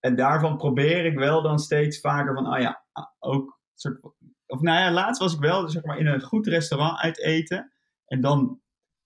En 0.00 0.16
daarvan 0.16 0.56
probeer 0.56 1.04
ik 1.04 1.18
wel 1.18 1.42
dan 1.42 1.58
steeds 1.58 2.00
vaker 2.00 2.34
van, 2.34 2.46
ah 2.46 2.60
ja, 2.60 2.84
ook 3.18 3.60
soort, 3.74 4.02
of 4.46 4.60
nou 4.60 4.78
ja, 4.78 4.92
laatst 4.92 5.20
was 5.20 5.34
ik 5.34 5.40
wel 5.40 5.68
zeg 5.68 5.84
maar 5.84 5.98
in 5.98 6.06
een 6.06 6.22
goed 6.22 6.46
restaurant 6.46 6.98
uit 6.98 7.18
eten. 7.18 7.72
En 8.06 8.20
dan 8.20 8.60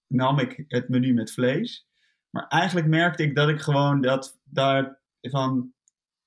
nam 0.06 0.38
ik 0.38 0.64
het 0.68 0.88
menu 0.88 1.14
met 1.14 1.32
vlees. 1.32 1.86
Maar 2.34 2.46
eigenlijk 2.48 2.86
merkte 2.86 3.22
ik 3.22 3.34
dat 3.34 3.48
ik 3.48 3.60
gewoon 3.60 4.00
dat 4.00 4.38
daar 4.44 5.00
van, 5.20 5.72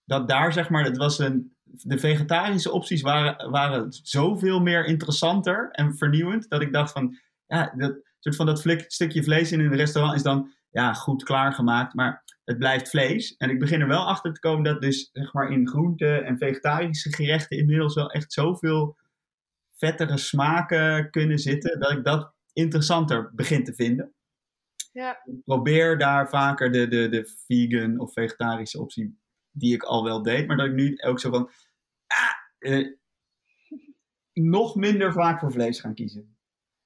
dat 0.03 0.27
daar 0.27 0.53
zeg 0.53 0.69
maar, 0.69 0.83
het 0.83 0.97
was 0.97 1.19
een, 1.19 1.55
de 1.63 1.97
vegetarische 1.97 2.71
opties 2.71 3.01
waren, 3.01 3.51
waren 3.51 3.87
zoveel 3.91 4.59
meer 4.59 4.85
interessanter 4.85 5.69
en 5.71 5.97
vernieuwend. 5.97 6.49
Dat 6.49 6.61
ik 6.61 6.73
dacht 6.73 6.91
van, 6.91 7.17
ja, 7.45 7.73
dat 7.77 7.99
soort 8.19 8.35
van 8.35 8.45
dat 8.45 8.61
flik, 8.61 8.85
stukje 8.87 9.23
vlees 9.23 9.51
in 9.51 9.59
een 9.59 9.75
restaurant 9.75 10.15
is 10.15 10.23
dan 10.23 10.51
ja, 10.69 10.93
goed 10.93 11.23
klaargemaakt, 11.23 11.93
maar 11.93 12.23
het 12.43 12.57
blijft 12.57 12.89
vlees. 12.89 13.35
En 13.35 13.49
ik 13.49 13.59
begin 13.59 13.81
er 13.81 13.87
wel 13.87 14.07
achter 14.07 14.33
te 14.33 14.39
komen 14.39 14.63
dat 14.63 14.81
dus 14.81 15.09
zeg 15.13 15.33
maar 15.33 15.51
in 15.51 15.67
groente- 15.67 16.21
en 16.21 16.37
vegetarische 16.37 17.13
gerechten 17.13 17.57
inmiddels 17.57 17.95
wel 17.95 18.11
echt 18.11 18.33
zoveel 18.33 18.97
vettere 19.77 20.17
smaken 20.17 21.09
kunnen 21.09 21.39
zitten, 21.39 21.79
dat 21.79 21.91
ik 21.91 22.03
dat 22.03 22.33
interessanter 22.53 23.31
begin 23.33 23.63
te 23.63 23.73
vinden. 23.73 24.13
Ja. 24.95 25.21
Ik 25.25 25.43
probeer 25.43 25.97
daar 25.97 26.29
vaker 26.29 26.71
de, 26.71 26.87
de, 26.87 27.09
de 27.09 27.25
vegan 27.47 27.99
of 27.99 28.13
vegetarische 28.13 28.81
optie 28.81 29.19
die 29.51 29.73
ik 29.73 29.83
al 29.83 30.03
wel 30.03 30.21
deed, 30.21 30.47
maar 30.47 30.57
dat 30.57 30.65
ik 30.65 30.73
nu 30.73 30.97
ook 30.97 31.19
zo 31.19 31.29
van 31.29 31.49
ah, 32.07 32.71
eh, 32.71 32.93
nog 34.33 34.75
minder 34.75 35.13
vaak 35.13 35.39
voor 35.39 35.51
vlees 35.51 35.79
gaan 35.79 35.93
kiezen. 35.93 36.37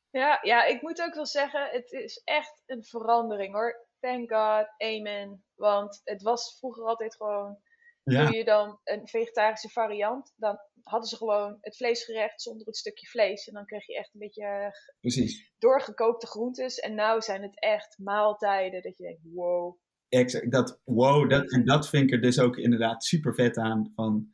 Ja, 0.09 0.39
ja, 0.41 0.63
ik 0.63 0.81
moet 0.81 1.01
ook 1.01 1.13
wel 1.13 1.25
zeggen, 1.25 1.69
het 1.71 1.91
is 1.91 2.21
echt 2.23 2.63
een 2.65 2.83
verandering 2.83 3.53
hoor. 3.53 3.87
Thank 3.99 4.29
God, 4.29 4.67
amen. 4.77 5.43
Want 5.55 6.01
het 6.03 6.21
was 6.21 6.57
vroeger 6.59 6.83
altijd 6.83 7.15
gewoon, 7.15 7.57
Ja, 8.11 8.25
doe 8.25 8.35
je 8.37 8.43
dan 8.45 8.79
een 8.83 9.07
vegetarische 9.07 9.69
variant, 9.69 10.33
dan 10.35 10.57
hadden 10.83 11.09
ze 11.09 11.15
gewoon 11.15 11.57
het 11.61 11.77
vleesgerecht 11.77 12.41
zonder 12.41 12.65
het 12.67 12.77
stukje 12.77 13.07
vlees. 13.07 13.47
En 13.47 13.53
dan 13.53 13.65
kreeg 13.65 13.85
je 13.85 13.97
echt 13.97 14.13
een 14.13 14.19
beetje 14.19 14.43
eh, 14.45 14.67
precies. 14.99 15.51
doorgekookte 15.57 16.27
groentes. 16.27 16.79
En 16.79 16.95
nou 16.95 17.21
zijn 17.21 17.41
het 17.41 17.59
echt 17.61 17.97
maaltijden 17.97 18.81
dat 18.81 18.97
je 18.97 19.03
denkt, 19.03 19.21
wow. 19.33 19.77
Exact, 20.09 20.51
dat, 20.51 20.81
wow, 20.83 21.29
dat, 21.29 21.51
en 21.51 21.65
dat 21.65 21.89
vind 21.89 22.03
ik 22.03 22.11
er 22.11 22.21
dus 22.21 22.39
ook 22.39 22.57
inderdaad 22.57 23.03
super 23.03 23.33
vet 23.33 23.57
aan. 23.57 23.91
Van, 23.95 24.33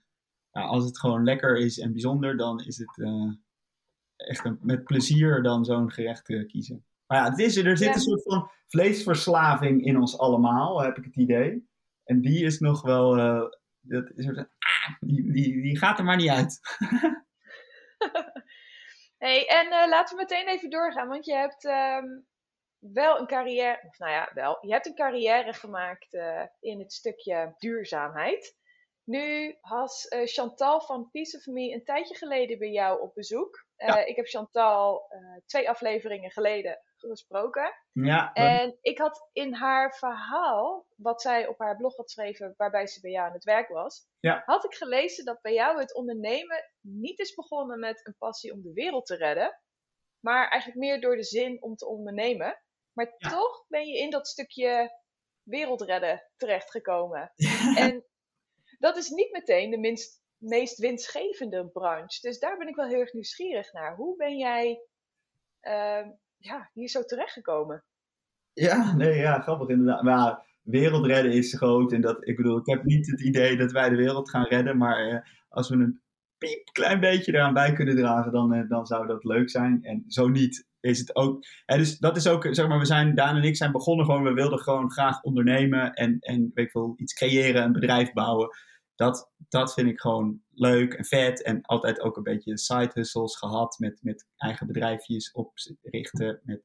ja, 0.51 0.61
als 0.61 0.85
het 0.85 0.99
gewoon 0.99 1.23
lekker 1.23 1.57
is 1.57 1.79
en 1.79 1.91
bijzonder, 1.91 2.37
dan 2.37 2.59
is 2.59 2.77
het 2.77 2.99
eh, 3.03 3.31
echt 4.15 4.45
een, 4.45 4.57
met 4.61 4.83
plezier 4.83 5.43
dan 5.43 5.65
zo'n 5.65 5.91
gerecht 5.91 6.29
eh, 6.29 6.47
kiezen. 6.47 6.85
Maar 7.07 7.17
ja, 7.17 7.29
het 7.29 7.39
is, 7.39 7.57
er 7.57 7.77
zit 7.77 7.87
Ja. 7.87 7.93
een 7.93 7.99
soort 8.01 8.23
van 8.23 8.49
vleesverslaving 8.67 9.85
in 9.85 9.97
ons 9.97 10.17
allemaal, 10.17 10.81
heb 10.81 10.97
ik 10.97 11.03
het 11.05 11.15
idee. 11.15 11.67
En 12.03 12.21
die 12.21 12.43
is 12.45 12.59
nog 12.59 12.81
wel, 12.81 13.15
dat 13.87 14.11
is 14.15 14.27
ah, 14.27 14.45
die, 14.99 15.31
die, 15.31 15.61
die 15.61 15.77
gaat 15.77 15.99
er 15.99 16.05
maar 16.05 16.15
niet 16.15 16.29
uit. 16.29 16.59
hey, 19.25 19.47
en 19.47 19.71
eh, 19.71 19.87
laten 19.87 20.15
we 20.15 20.21
meteen 20.21 20.47
even 20.47 20.69
doorgaan, 20.69 21.07
want 21.07 21.25
je 21.25 21.33
hebt 21.33 21.65
ehm, 21.65 22.05
wel 22.79 23.19
een 23.19 23.27
carrière, 23.27 23.87
of 23.87 23.97
nou 23.97 24.11
ja, 24.11 24.31
wel, 24.33 24.57
je 24.61 24.71
hebt 24.71 24.85
een 24.85 24.95
carrière 24.95 25.53
gemaakt 25.53 26.13
eh, 26.13 26.43
in 26.59 26.79
het 26.79 26.93
stukje 26.93 27.53
duurzaamheid. 27.57 28.55
Nu 29.03 29.57
was 29.61 30.07
eh, 30.07 30.27
Chantal 30.27 30.81
van 30.81 31.09
Piece 31.11 31.37
of 31.37 31.45
Me 31.45 31.73
een 31.73 31.83
tijdje 31.83 32.15
geleden 32.15 32.57
bij 32.57 32.71
jou 32.71 33.01
op 33.01 33.13
bezoek. 33.13 33.67
Ja. 33.75 34.05
Ik 34.05 34.15
heb 34.15 34.27
Chantal 34.27 35.09
twee 35.45 35.69
afleveringen 35.69 36.31
geleden 36.31 36.79
gesproken. 37.09 37.73
Ja, 37.91 38.33
En 38.33 38.77
ik 38.81 38.97
had 38.97 39.29
in 39.33 39.53
haar 39.53 39.95
verhaal, 39.97 40.85
wat 40.95 41.21
zij 41.21 41.47
op 41.47 41.59
haar 41.59 41.77
blog 41.77 41.95
had 41.95 42.05
geschreven, 42.11 42.53
waarbij 42.57 42.87
ze 42.87 43.01
bij 43.01 43.11
jou 43.11 43.27
aan 43.27 43.33
het 43.33 43.43
werk 43.43 43.67
was, 43.69 44.07
Ja. 44.19 44.41
had 44.45 44.63
ik 44.65 44.73
gelezen 44.73 45.25
dat 45.25 45.41
bij 45.41 45.53
jou 45.53 45.79
het 45.79 45.95
ondernemen 45.95 46.71
niet 46.81 47.19
is 47.19 47.35
begonnen 47.35 47.79
met 47.79 48.07
een 48.07 48.15
passie 48.17 48.53
om 48.53 48.61
de 48.61 48.73
wereld 48.73 49.05
te 49.05 49.15
redden, 49.15 49.59
maar 50.19 50.49
eigenlijk 50.49 50.81
meer 50.81 51.01
door 51.01 51.15
de 51.15 51.23
zin 51.23 51.61
om 51.63 51.75
te 51.75 51.87
ondernemen. 51.87 52.61
Maar 52.93 53.13
Ja. 53.17 53.29
toch 53.29 53.65
ben 53.67 53.85
je 53.87 53.97
in 53.97 54.09
dat 54.09 54.27
stukje 54.27 54.99
wereldredden 55.43 56.23
terechtgekomen. 56.37 57.33
en 57.77 58.05
dat 58.79 58.97
is 58.97 59.09
niet 59.09 59.31
meteen 59.31 59.69
de 59.69 59.77
minst, 59.77 60.23
meest 60.37 60.77
winstgevende 60.77 61.67
branche. 61.69 62.21
Dus 62.21 62.39
daar 62.39 62.57
ben 62.57 62.67
ik 62.67 62.75
wel 62.75 62.87
heel 62.87 62.99
erg 62.99 63.13
nieuwsgierig 63.13 63.73
naar. 63.73 63.95
Hoe 63.95 64.15
ben 64.15 64.37
jij 64.37 64.81
ehm, 65.59 66.11
ja, 66.37 66.69
hier 66.73 66.89
zo 66.89 67.03
terechtgekomen? 67.03 67.83
Ja, 68.53 68.95
nee, 68.95 69.15
ja, 69.15 69.39
grappig 69.39 69.69
inderdaad. 69.69 70.03
Maar 70.03 70.17
ja, 70.17 70.45
wereldredden 70.61 71.31
is 71.31 71.53
groot. 71.53 71.91
En 71.91 72.01
dat, 72.01 72.27
ik 72.27 72.35
bedoel, 72.35 72.57
ik 72.57 72.65
heb 72.65 72.83
niet 72.83 73.11
het 73.11 73.21
idee 73.21 73.57
dat 73.57 73.71
wij 73.71 73.89
de 73.89 73.95
wereld 73.95 74.29
gaan 74.29 74.45
redden. 74.45 74.77
Maar 74.77 75.07
eh, 75.07 75.19
als 75.49 75.69
we 75.69 75.75
een 75.75 76.01
piep 76.37 76.65
klein 76.71 76.99
beetje 76.99 77.33
eraan 77.33 77.53
bij 77.53 77.73
kunnen 77.73 77.95
dragen, 77.95 78.31
dan, 78.31 78.53
eh, 78.53 78.69
dan 78.69 78.85
zou 78.85 79.07
dat 79.07 79.23
leuk 79.23 79.49
zijn. 79.49 79.83
En 79.83 80.03
zo 80.07 80.27
niet 80.27 80.67
is 80.79 80.99
het 80.99 81.15
ook. 81.15 81.45
En 81.65 81.77
dus 81.77 81.97
dat 81.97 82.17
is 82.17 82.27
ook, 82.27 82.47
zeg 82.51 82.67
maar, 82.67 82.79
we 82.79 82.85
zijn, 82.85 83.15
Daan 83.15 83.35
en 83.35 83.43
ik 83.43 83.55
zijn 83.55 83.71
begonnen 83.71 84.05
gewoon, 84.05 84.23
we 84.23 84.33
wilden 84.33 84.59
gewoon 84.59 84.91
graag 84.91 85.21
ondernemen. 85.21 85.93
En, 85.93 86.19
en 86.19 86.51
weet 86.53 86.65
ik 86.65 86.71
veel, 86.71 86.93
iets 86.97 87.13
creëren, 87.13 87.63
een 87.63 87.71
bedrijf 87.71 88.13
bouwen. 88.13 88.49
Dat, 88.95 89.31
dat 89.49 89.73
vind 89.73 89.87
ik 89.87 89.99
gewoon 89.99 90.41
leuk 90.51 90.93
en 90.93 91.05
vet. 91.05 91.43
En 91.43 91.61
altijd 91.61 92.01
ook 92.01 92.17
een 92.17 92.23
beetje 92.23 92.57
side 92.57 92.91
hustles 92.93 93.37
gehad 93.37 93.79
met, 93.79 93.99
met 94.01 94.27
eigen 94.37 94.67
bedrijfjes 94.67 95.31
oprichten. 95.31 96.39
Met 96.43 96.63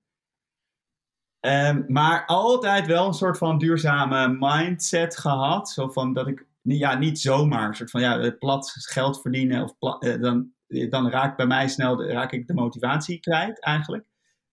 Ehm, 1.40 1.82
maar 1.86 2.26
altijd 2.26 2.86
wel 2.86 3.06
een 3.06 3.14
soort 3.14 3.38
van 3.38 3.58
duurzame 3.58 4.36
mindset 4.38 5.18
gehad. 5.18 5.70
Zo 5.70 5.88
van 5.88 6.12
dat 6.12 6.26
ik 6.26 6.46
ja, 6.62 6.98
niet 6.98 7.20
zomaar 7.20 7.68
een 7.68 7.74
soort 7.74 7.90
van 7.90 8.00
ja, 8.00 8.18
eh, 8.18 8.38
plat 8.38 8.72
geld 8.74 9.20
verdienen. 9.20 9.62
Of 9.62 9.98
eh, 9.98 10.20
dan, 10.20 10.52
dan 10.88 11.10
raak 11.10 11.36
bij 11.36 11.46
mij 11.46 11.68
snel 11.68 11.96
de, 11.96 12.06
raak 12.06 12.32
ik 12.32 12.46
de 12.46 12.54
motivatie 12.54 13.20
kwijt 13.20 13.60
eigenlijk. 13.60 14.04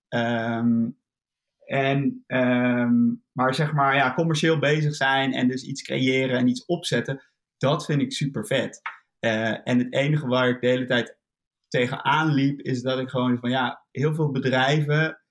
Ehm, 0.08 0.90
en, 1.66 2.24
ehm, 2.28 2.96
maar 3.32 3.54
zeg 3.54 3.74
maar 3.74 3.96
ja, 3.96 4.14
commercieel 4.14 4.60
bezig 4.60 4.96
zijn 4.96 5.34
en 5.34 5.48
dus 5.48 5.64
iets 5.64 5.82
creëren 5.82 6.38
en 6.38 6.48
iets 6.48 6.66
opzetten. 6.66 7.22
Dat 7.58 7.86
vind 7.86 8.02
ik 8.02 8.14
super 8.14 8.46
vet. 8.46 8.82
Eh, 9.20 9.68
en 9.68 9.78
het 9.78 9.94
enige 9.94 10.28
waar 10.28 10.50
ik 10.50 10.62
de 10.62 10.68
hele 10.68 10.86
tijd 10.86 11.18
tegenaan 11.68 12.34
liep 12.34 12.60
is 12.60 12.82
dat 12.82 13.00
ik 13.00 13.10
gewoon 13.10 13.40
van 13.40 13.50
ja, 13.50 13.86
heel 13.92 14.14
veel 14.14 14.32
bedrijven 14.32 15.22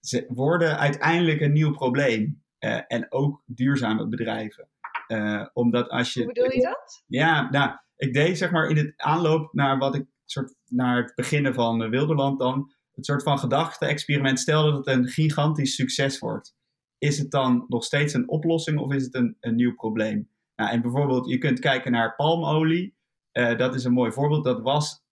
ze 0.00 0.24
worden 0.28 0.78
uiteindelijk 0.78 1.40
een 1.40 1.52
nieuw 1.52 1.72
probleem. 1.72 2.42
Eh, 2.58 2.80
en 2.86 3.12
ook 3.12 3.42
duurzame 3.46 4.08
bedrijven. 4.08 4.68
Eh, 5.06 5.46
omdat 5.52 5.88
als 5.88 6.12
je. 6.14 6.22
Hoe 6.22 6.32
bedoel 6.32 6.52
je 6.52 6.62
dat? 6.62 7.04
Ja, 7.06 7.50
nou, 7.50 7.76
ik 7.96 8.12
deed 8.12 8.38
zeg 8.38 8.50
maar 8.50 8.68
in 8.68 8.76
het 8.76 8.92
aanloop 8.96 9.52
naar 9.52 9.78
wat 9.78 9.94
ik 9.94 10.06
soort 10.24 10.54
naar 10.66 10.96
het 10.96 11.14
beginnen 11.14 11.54
van 11.54 11.90
Wilderland 11.90 12.38
dan 12.38 12.72
het 12.92 13.04
soort 13.06 13.22
van 13.22 13.38
gedachte-experiment. 13.38 14.40
Stel 14.40 14.62
dat 14.62 14.76
het 14.76 14.86
een 14.86 15.08
gigantisch 15.08 15.74
succes 15.74 16.18
wordt. 16.18 16.54
Is 16.98 17.18
het 17.18 17.30
dan 17.30 17.64
nog 17.68 17.84
steeds 17.84 18.14
een 18.14 18.28
oplossing 18.28 18.78
of 18.78 18.92
is 18.92 19.04
het 19.04 19.14
een, 19.14 19.36
een 19.40 19.54
nieuw 19.54 19.74
probleem? 19.74 20.30
Nou, 20.60 20.72
en 20.72 20.80
bijvoorbeeld, 20.82 21.28
je 21.28 21.38
kunt 21.38 21.58
kijken 21.58 21.92
naar 21.92 22.14
palmolie. 22.14 22.96
Eh, 23.32 23.58
dat 23.58 23.74
is 23.74 23.84
een 23.84 23.92
mooi 23.92 24.12
voorbeeld. 24.12 24.44
Dat 24.44 24.60
was 24.60 25.02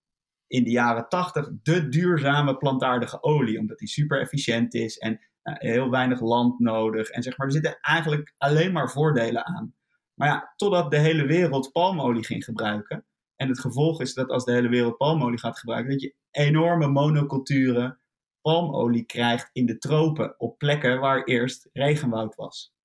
in 0.47 0.65
de 0.65 0.71
jaren 0.71 1.09
80 1.09 1.49
de 1.63 1.89
duurzame 1.89 2.57
plantaardige 2.57 3.23
olie, 3.23 3.59
omdat 3.59 3.79
die 3.79 3.89
super 3.89 4.21
efficiënt 4.21 4.75
is 4.75 4.99
en 4.99 5.21
eh, 5.43 5.55
heel 5.59 5.91
weinig 5.91 6.21
land 6.21 6.59
nodig. 6.59 7.09
En 7.09 7.23
zeg 7.23 7.37
maar, 7.37 7.47
er 7.47 7.53
zitten 7.53 7.79
eigenlijk 7.81 8.35
alleen 8.39 8.73
maar 8.73 8.91
voordelen 8.91 9.47
aan. 9.47 9.75
Maar 10.15 10.29
ja, 10.29 10.53
totdat 10.57 10.91
de 10.91 10.99
hele 10.99 11.27
wereld 11.27 11.73
palmolie 11.73 12.25
ging 12.25 12.45
gebruiken. 12.45 13.07
En 13.37 13.49
het 13.49 13.61
gevolg 13.61 14.01
is 14.01 14.15
dat 14.15 14.29
als 14.31 14.45
de 14.45 14.53
hele 14.53 14.69
wereld 14.69 14.97
palmolie 14.97 15.39
gaat 15.39 15.59
gebruiken, 15.59 15.93
dat 15.93 16.01
je 16.01 16.15
enorme 16.31 16.87
monoculturen 16.87 18.01
palmolie 18.41 19.05
krijgt 19.05 19.51
in 19.53 19.67
de 19.67 19.79
tropen, 19.79 20.35
op 20.39 20.59
plekken 20.59 21.01
waar 21.01 21.25
eerst 21.25 21.69
regenwoud 21.73 22.35
was. 22.35 22.77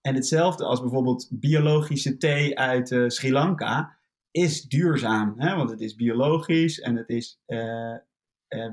En 0.00 0.14
hetzelfde 0.14 0.64
als 0.64 0.80
bijvoorbeeld 0.80 1.28
biologische 1.30 2.16
thee 2.16 2.58
uit 2.58 2.92
eh, 2.92 3.04
Sri 3.06 3.32
Lanka 3.32 3.98
is 4.30 4.62
duurzaam, 4.62 5.34
hè? 5.36 5.56
want 5.56 5.70
het 5.70 5.80
is 5.80 5.94
biologisch 5.94 6.80
en 6.80 6.96
het 6.96 7.08
is 7.08 7.40
eh, 7.46 7.94
eh, 8.48 8.72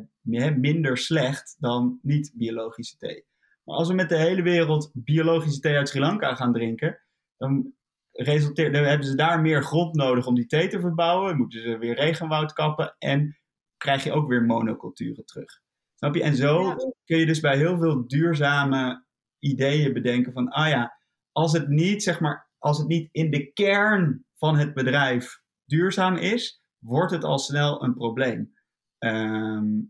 minder 0.56 0.98
slecht 0.98 1.56
dan 1.60 2.00
niet-biologische 2.02 2.98
thee. 2.98 3.26
Maar 3.64 3.76
als 3.76 3.88
we 3.88 3.94
met 3.94 4.10
de 4.10 4.18
hele 4.18 4.42
wereld 4.42 4.92
biologische 4.94 5.60
thee 5.60 5.76
uit 5.76 5.90
Sri 5.90 6.00
Lanka 6.00 6.36
gaan 6.36 6.54
drinken, 6.54 7.00
dan 7.38 7.74
resulteert, 8.12 8.74
dan 8.74 8.84
hebben 8.84 9.08
ze 9.08 9.16
daar 9.16 9.42
meer 9.42 9.64
grond 9.64 9.96
nodig 9.96 10.26
om 10.26 10.36
die 10.36 10.46
thee 10.46 10.68
te 10.68 10.80
verbouwen. 10.80 11.38
Moeten 11.38 11.62
ze 11.62 11.78
weer 11.78 11.96
regenwoud 11.96 12.54
kappen 12.54 12.96
en 12.98 13.40
krijg 13.78 14.04
je 14.04 14.12
ook 14.12 14.28
weer 14.28 14.44
monoculturen 14.44 15.26
terug. 15.26 15.62
Snap 15.96 16.16
je? 16.16 16.24
En 16.24 16.36
zo 16.36 16.76
kun 17.06 17.18
je 17.18 17.26
dus 17.26 17.40
bij 17.40 17.58
heel 17.58 17.78
veel 17.78 18.08
duurzame 18.08 19.06
ideeën 19.40 19.94
bedenken 19.94 20.34
van, 20.34 20.50
ah 20.50 20.70
ja, 20.70 20.95
als 21.36 21.52
het 21.52 21.68
niet, 21.68 22.04
zeg 22.04 22.20
maar, 22.20 22.50
als 22.58 22.78
het 22.78 22.88
niet 22.88 23.10
in 23.12 23.32
de 23.32 23.52
kern 23.52 24.26
van 24.36 24.58
het 24.58 24.74
bedrijf 24.74 25.42
duurzaam 25.66 26.16
is, 26.16 26.64
wordt 26.78 27.12
het 27.12 27.24
al 27.24 27.40
snel 27.40 27.84
een 27.84 27.94
probleem. 27.94 28.54
Ehm, 28.98 29.82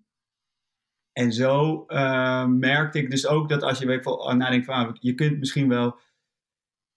en 1.12 1.34
zo 1.34 1.86
eh, 1.86 2.46
merkte 2.46 3.00
ik 3.00 3.10
dus 3.10 3.28
ook 3.28 3.50
dat 3.50 3.64
als 3.64 3.80
je 3.80 3.86
weet, 3.86 4.04
van, 4.04 4.38
nadenkt 4.38 4.66
van, 4.66 4.76
ah, 4.76 4.96
je 5.00 5.14
kunt 5.14 5.40
misschien 5.40 5.68
wel 5.68 6.00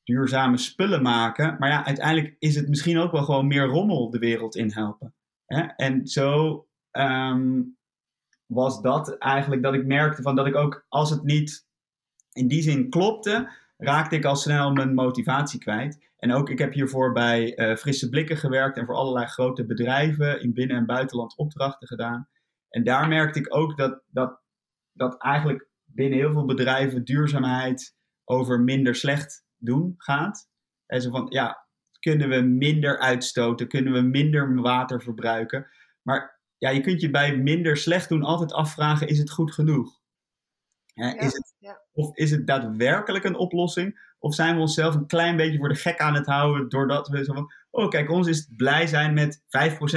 duurzame 0.02 0.56
spullen 0.56 1.02
maken, 1.02 1.56
maar 1.58 1.68
ja, 1.68 1.84
uiteindelijk 1.84 2.36
is 2.38 2.54
het 2.54 2.68
misschien 2.68 2.98
ook 2.98 3.12
wel 3.12 3.24
gewoon 3.24 3.46
meer 3.46 3.66
rommel 3.66 4.10
de 4.10 4.18
wereld 4.18 4.56
in 4.56 4.70
helpen. 4.70 5.14
Hè? 5.46 5.60
En 5.60 6.06
zo 6.06 6.66
ehm, 6.90 7.62
was 8.46 8.82
dat 8.82 9.18
eigenlijk 9.18 9.62
dat 9.62 9.74
ik 9.74 9.86
merkte 9.86 10.22
van 10.22 10.36
dat 10.36 10.46
ik 10.46 10.56
ook, 10.56 10.84
als 10.88 11.10
het 11.10 11.22
niet 11.22 11.66
in 12.32 12.48
die 12.48 12.62
zin 12.62 12.90
klopte, 12.90 13.66
raakte 13.78 14.16
ik 14.16 14.24
al 14.24 14.36
snel 14.36 14.72
mijn 14.72 14.94
motivatie 14.94 15.60
kwijt. 15.60 16.06
En 16.18 16.32
ook, 16.32 16.50
ik 16.50 16.58
heb 16.58 16.72
hiervoor 16.72 17.12
bij 17.12 17.54
eh, 17.54 17.76
Frisse 17.76 18.08
Blikken 18.08 18.36
gewerkt 18.36 18.76
en 18.76 18.86
voor 18.86 18.94
allerlei 18.94 19.26
grote 19.26 19.66
bedrijven 19.66 20.40
in 20.42 20.52
binnen- 20.52 20.76
en 20.76 20.86
buitenland 20.86 21.36
opdrachten 21.36 21.88
gedaan. 21.88 22.28
En 22.68 22.84
daar 22.84 23.08
merkte 23.08 23.38
ik 23.38 23.54
ook 23.54 23.76
dat, 23.76 24.02
dat, 24.06 24.40
dat 24.92 25.22
eigenlijk 25.22 25.68
binnen 25.84 26.18
heel 26.18 26.32
veel 26.32 26.44
bedrijven 26.44 27.04
duurzaamheid 27.04 27.96
over 28.24 28.60
minder 28.60 28.94
slecht 28.94 29.44
doen 29.56 29.94
gaat. 29.96 30.48
En 30.86 31.02
zo 31.02 31.10
van, 31.10 31.26
ja, 31.28 31.66
kunnen 32.00 32.28
we 32.28 32.40
minder 32.40 32.98
uitstoten? 32.98 33.68
Kunnen 33.68 33.92
we 33.92 34.00
minder 34.00 34.60
water 34.60 35.02
verbruiken? 35.02 35.66
Maar 36.02 36.40
ja, 36.56 36.70
je 36.70 36.80
kunt 36.80 37.00
je 37.00 37.10
bij 37.10 37.36
minder 37.36 37.76
slecht 37.76 38.08
doen 38.08 38.22
altijd 38.22 38.52
afvragen, 38.52 39.08
is 39.08 39.18
het 39.18 39.30
goed 39.30 39.52
genoeg? 39.54 39.97
Ja, 40.98 41.18
is 41.18 41.32
het, 41.32 41.54
ja. 41.58 41.80
Of 41.92 42.16
is 42.16 42.30
het 42.30 42.46
daadwerkelijk 42.46 43.24
een 43.24 43.36
oplossing? 43.36 44.06
Of 44.18 44.34
zijn 44.34 44.54
we 44.54 44.60
onszelf 44.60 44.94
een 44.94 45.06
klein 45.06 45.36
beetje 45.36 45.58
voor 45.58 45.68
de 45.68 45.74
gek 45.74 46.00
aan 46.00 46.14
het 46.14 46.26
houden 46.26 46.68
doordat 46.68 47.08
we 47.08 47.24
zo 47.24 47.32
van, 47.34 47.52
oh 47.70 47.88
kijk, 47.88 48.10
ons 48.10 48.26
is 48.26 48.38
het 48.38 48.56
blij 48.56 48.86
zijn 48.86 49.14
met 49.14 49.42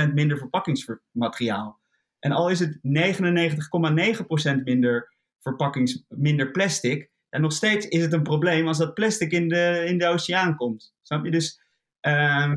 5% 0.10 0.14
minder 0.14 0.38
verpakkingsmateriaal. 0.38 1.80
En 2.20 2.32
al 2.32 2.50
is 2.50 2.60
het 2.60 2.80
99,9% 4.58 4.64
minder 4.64 5.16
verpakkings, 5.40 6.04
minder 6.08 6.52
plastic, 6.52 7.12
en 7.32 7.42
nog 7.42 7.54
steeds 7.54 7.88
is 7.88 8.02
het 8.02 8.14
een 8.14 8.24
probleem 8.24 8.68
als 8.68 8.78
dat 8.78 8.94
plastic 8.94 9.32
in 9.32 9.48
de, 9.50 9.84
in 9.88 9.98
de 9.98 10.08
oceaan 10.08 10.56
komt. 10.56 10.94
Snap 11.02 11.26
je? 11.26 11.32
Dus, 11.32 11.62
ehm, 12.00 12.56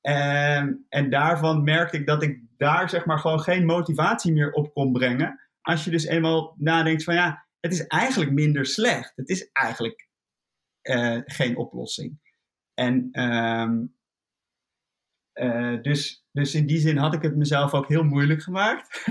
ehm, 0.00 0.72
en 0.88 1.10
daarvan 1.10 1.64
merkte 1.64 1.96
ik 1.96 2.06
dat 2.06 2.22
ik 2.22 2.40
daar 2.56 2.88
zeg 2.88 3.04
maar 3.04 3.18
gewoon 3.18 3.40
geen 3.40 3.64
motivatie 3.64 4.32
meer 4.32 4.52
op 4.52 4.74
kon 4.74 4.92
brengen. 4.92 5.40
Als 5.60 5.84
je 5.84 5.90
dus 5.90 6.04
eenmaal 6.04 6.54
nadenkt 6.58 7.04
van 7.04 7.14
ja, 7.14 7.46
het 7.62 7.72
is 7.72 7.86
eigenlijk 7.86 8.30
minder 8.30 8.66
slecht. 8.66 9.12
Het 9.16 9.28
is 9.28 9.50
eigenlijk 9.52 10.08
eh, 10.80 11.20
geen 11.24 11.56
oplossing. 11.56 12.20
En 12.74 13.08
ehm, 13.12 13.84
eh, 15.32 15.82
dus, 15.82 16.24
dus 16.32 16.54
in 16.54 16.66
die 16.66 16.78
zin 16.78 16.96
had 16.96 17.14
ik 17.14 17.22
het 17.22 17.36
mezelf 17.36 17.74
ook 17.74 17.88
heel 17.88 18.02
moeilijk 18.02 18.42
gemaakt. 18.42 19.04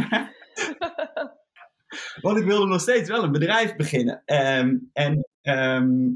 Want 2.22 2.38
ik 2.38 2.46
wilde 2.46 2.66
nog 2.66 2.82
steeds 2.82 3.10
wel 3.10 3.24
een 3.24 3.32
bedrijf 3.32 3.76
beginnen. 3.76 4.22
Ehm, 4.26 4.78
en, 4.94 5.28
ehm, 5.42 6.10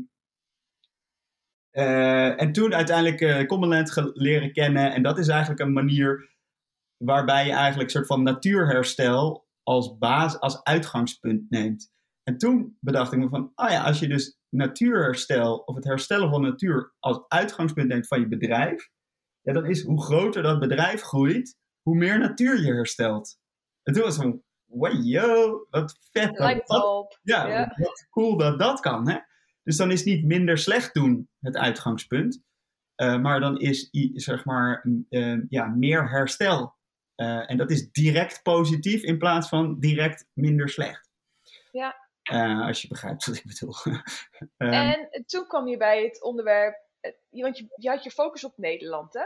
eh, 1.72 2.42
en 2.42 2.52
toen 2.52 2.74
uiteindelijk 2.74 3.22
uh, 3.22 3.46
Commonland 3.46 4.12
leren 4.14 4.54
kennen. 4.54 4.94
En 4.94 5.04
dat 5.04 5.18
is 5.18 5.28
eigenlijk 5.28 5.60
een 5.60 5.74
manier 5.74 6.34
waarbij 6.98 7.46
je 7.46 7.52
eigenlijk 7.52 7.84
een 7.84 7.96
soort 7.96 8.08
van 8.08 8.24
natuurherstel 8.24 9.48
als 9.64 9.98
baas, 9.98 10.40
als 10.40 10.64
uitgangspunt 10.64 11.50
neemt. 11.50 11.94
En 12.28 12.38
toen 12.38 12.78
bedacht 12.80 13.12
ik 13.12 13.20
me 13.20 13.30
van, 13.30 13.52
ah 13.56 13.72
ja, 13.72 13.84
als 13.84 14.00
je 14.00 14.08
dus 14.08 14.38
natuurherstel 14.50 15.58
of 15.58 15.76
het 15.76 15.84
herstellen 15.84 16.30
van 16.30 16.42
natuur 16.42 16.94
als 17.00 17.24
uitgangspunt 17.28 17.88
neemt 17.88 18.08
van 18.08 18.20
je 18.20 18.28
bedrijf, 18.28 18.90
ja, 19.42 19.54
dan 19.54 19.66
is 19.66 19.84
hoe 19.84 20.04
groter 20.04 20.44
dat 20.44 20.60
bedrijf 20.60 21.02
groeit, 21.02 21.58
hoe 21.82 21.96
meer 21.96 22.20
natuur 22.20 22.62
je 22.62 22.74
herstelt. 22.74 23.40
En 23.84 23.94
toen 23.94 24.04
was 24.04 24.18
het 24.18 24.24
van, 24.24 24.42
wow, 24.66 25.66
wat 25.70 25.98
vet. 26.12 26.38
ja, 27.22 27.74
wat 27.78 28.08
cool 28.10 28.38
dat 28.38 28.60
dat 28.60 28.80
kan. 28.80 29.10
Hè? 29.10 29.18
Dus 29.64 29.78
dan 29.78 29.92
is 29.92 30.04
niet 30.04 30.26
minder 30.26 30.58
slecht 30.58 30.94
doen 30.94 31.30
het 31.40 31.58
uitgangspunt. 31.58 32.44
Eh, 32.96 33.22
maar 33.22 33.40
dan 33.40 33.60
is 33.60 33.90
zeg 34.14 34.46
maar 34.46 34.86
eh, 35.10 35.38
ja, 35.50 35.66
meer 35.66 36.10
herstel. 36.10 36.76
Eh, 37.16 37.50
en 37.52 37.58
dat 37.58 37.72
is 37.72 37.92
direct 37.92 38.44
positief 38.44 39.04
in 39.04 39.18
plaats 39.18 39.50
van 39.50 39.80
direct 39.80 40.28
minder 40.34 40.70
slecht. 40.70 41.10
Ja. 41.72 42.05
Eh, 42.26 42.68
als 42.68 42.82
je 42.82 42.88
begrijpt 42.88 43.26
wat 43.26 43.36
ik 43.36 43.46
bedoel. 43.46 43.74
Ehm, 44.58 44.72
En 44.72 45.24
toen 45.26 45.48
kwam 45.48 45.68
je 45.68 45.78
bij 45.78 46.04
het 46.04 46.24
onderwerp, 46.24 46.76
eh, 47.00 47.12
want 47.32 47.58
je, 47.58 47.68
je 47.76 47.90
had 47.90 48.04
je 48.04 48.12
focus 48.12 48.46
op 48.46 48.58
Nederland, 48.58 49.14
hè? 49.14 49.24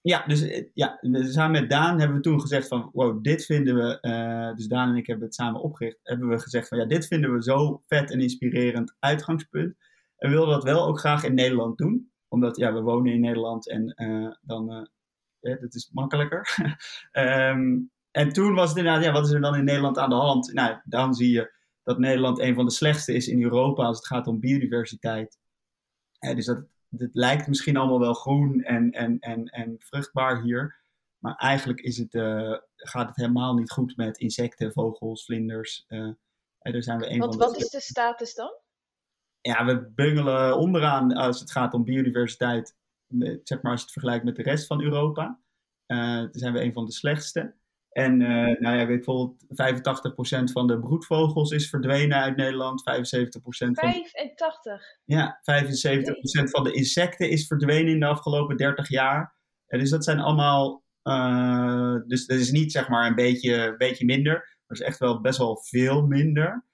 Ja, 0.00 0.26
dus 0.26 0.42
eh, 0.42 0.66
ja, 0.74 0.98
samen 1.10 1.60
met 1.60 1.70
Daan 1.70 1.98
hebben 1.98 2.16
we 2.16 2.22
toen 2.22 2.40
gezegd 2.40 2.68
van, 2.68 2.90
wow, 2.92 3.22
dit 3.22 3.44
vinden 3.44 3.74
we, 3.74 3.98
dus 4.56 4.66
Daan 4.66 4.88
en 4.88 4.96
ik 4.96 5.06
hebben 5.06 5.24
het 5.24 5.34
samen 5.34 5.60
opgericht, 5.60 5.98
hebben 6.02 6.28
we 6.28 6.38
gezegd 6.38 6.68
van, 6.68 6.78
ja, 6.78 6.84
dit 6.84 7.06
vinden 7.06 7.32
we 7.32 7.42
zo 7.42 7.82
vet 7.86 8.10
en 8.10 8.20
inspirerend 8.20 8.96
uitgangspunt. 8.98 9.76
En 10.16 10.28
we 10.30 10.34
wilden 10.34 10.54
dat 10.54 10.64
wel 10.64 10.86
ook 10.86 10.98
graag 10.98 11.24
in 11.24 11.34
Nederland 11.34 11.78
doen, 11.78 12.12
omdat, 12.28 12.56
ja, 12.56 12.72
we 12.72 12.80
wonen 12.80 13.12
in 13.12 13.20
Nederland 13.20 13.68
en 13.68 13.94
dan, 14.40 14.88
ja, 15.40 15.56
dat 15.56 15.74
is 15.74 15.90
makkelijker. 15.92 16.48
Ehm, 17.12 17.78
en 18.10 18.32
toen 18.32 18.54
was 18.54 18.68
het 18.68 18.78
inderdaad, 18.78 19.04
ja, 19.04 19.12
wat 19.12 19.26
is 19.26 19.32
er 19.32 19.40
dan 19.40 19.54
in 19.54 19.64
Nederland 19.64 19.98
aan 19.98 20.10
de 20.10 20.14
hand? 20.14 20.52
Nou, 20.52 20.80
dan 20.84 21.14
zie 21.14 21.32
je 21.32 21.54
dat 21.86 21.98
Nederland 21.98 22.38
een 22.38 22.54
van 22.54 22.64
de 22.64 22.70
slechtste 22.70 23.12
is 23.12 23.28
in 23.28 23.42
Europa 23.42 23.84
als 23.84 23.96
het 23.96 24.06
gaat 24.06 24.26
om 24.26 24.40
biodiversiteit. 24.40 25.38
Eh, 26.18 26.34
dus 26.34 26.46
dat, 26.46 26.64
het 26.96 27.14
lijkt 27.14 27.46
misschien 27.46 27.76
allemaal 27.76 28.00
wel 28.00 28.14
groen 28.14 28.62
en, 28.62 28.90
en, 28.90 29.18
en, 29.18 29.44
en 29.44 29.76
vruchtbaar 29.78 30.42
hier. 30.42 30.84
Maar 31.18 31.34
eigenlijk 31.34 31.80
is 31.80 31.98
het, 31.98 32.14
eh, 32.14 32.58
gaat 32.76 33.08
het 33.08 33.16
helemaal 33.16 33.54
niet 33.54 33.70
goed 33.70 33.96
met 33.96 34.18
insecten, 34.18 34.72
vogels, 34.72 35.24
vlinders. 35.24 35.84
en 35.86 36.18
daar 36.72 36.82
zijn 36.82 36.98
we 36.98 37.10
een 37.10 37.18
Want 37.18 37.34
van 37.34 37.42
de 37.42 37.48
wat 37.48 37.62
is 37.62 37.70
de 37.70 37.80
status 37.80 38.34
dan? 38.34 38.52
ja, 39.40 39.64
we 39.64 39.90
bungelen 39.94 40.56
onderaan 40.58 41.12
als 41.12 41.40
het 41.40 41.50
gaat 41.52 41.74
om 41.74 41.84
biodiversiteit. 41.84 42.76
Zeg 43.42 43.62
maar 43.62 43.72
als 43.72 43.80
je 43.80 43.86
het 43.86 43.92
vergelijkt 43.92 44.24
met 44.24 44.36
de 44.36 44.42
rest 44.42 44.66
van 44.66 44.82
Europa. 44.82 45.40
Dan 45.86 46.28
zijn 46.32 46.52
we 46.52 46.62
een 46.62 46.72
van 46.72 46.84
de 46.84 46.92
slechtste. 46.92 47.54
En 47.96 48.22
eh, 48.22 48.60
nou 48.60 48.76
ja, 48.76 48.86
bijvoorbeeld 48.86 49.44
85% 49.44 50.52
van 50.52 50.66
de 50.66 50.78
broedvogels 50.78 51.50
is 51.50 51.68
verdwenen 51.68 52.18
uit 52.18 52.36
Nederland. 52.36 52.82
75% 52.82 52.82
van 53.38 53.74
85. 53.74 54.82
ja, 55.04 55.40
75% 55.40 56.50
van 56.50 56.64
de 56.64 56.72
insecten 56.72 57.30
is 57.30 57.46
verdwenen 57.46 57.92
in 57.92 58.00
de 58.00 58.06
afgelopen 58.06 58.56
30 58.56 58.88
jaar. 58.88 59.34
En 59.66 59.78
dus 59.78 59.90
dat 59.90 60.04
zijn 60.04 60.20
allemaal. 60.20 60.84
eh, 61.02 61.94
dus 62.06 62.26
dat 62.26 62.38
is 62.38 62.50
niet 62.50 62.72
zeg 62.72 62.88
maar 62.88 63.06
een 63.06 63.14
beetje, 63.14 63.74
beetje 63.76 64.04
minder. 64.04 64.32
Maar 64.66 64.78
is 64.78 64.86
echt 64.86 64.98
wel 64.98 65.20
best 65.20 65.38
wel 65.38 65.56
veel 65.56 66.06
minder. 66.06 66.64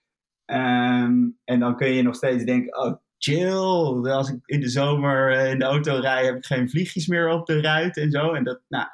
Ehm, 0.44 1.28
en 1.44 1.60
dan 1.60 1.76
kun 1.76 1.88
je 1.88 2.02
nog 2.02 2.14
steeds 2.14 2.44
denken: 2.44 2.84
oh, 2.84 2.94
chill. 3.18 4.10
Als 4.10 4.30
ik 4.30 4.38
in 4.44 4.60
de 4.60 4.68
zomer 4.68 5.30
in 5.30 5.58
de 5.58 5.64
auto 5.64 5.94
rij, 6.00 6.24
heb 6.24 6.36
ik 6.36 6.44
geen 6.44 6.70
vliegjes 6.70 7.06
meer 7.06 7.28
op 7.28 7.46
de 7.46 7.60
ruit 7.60 7.96
en 7.96 8.10
zo. 8.10 8.32
En 8.32 8.44
dat, 8.44 8.60
nou, 8.68 8.86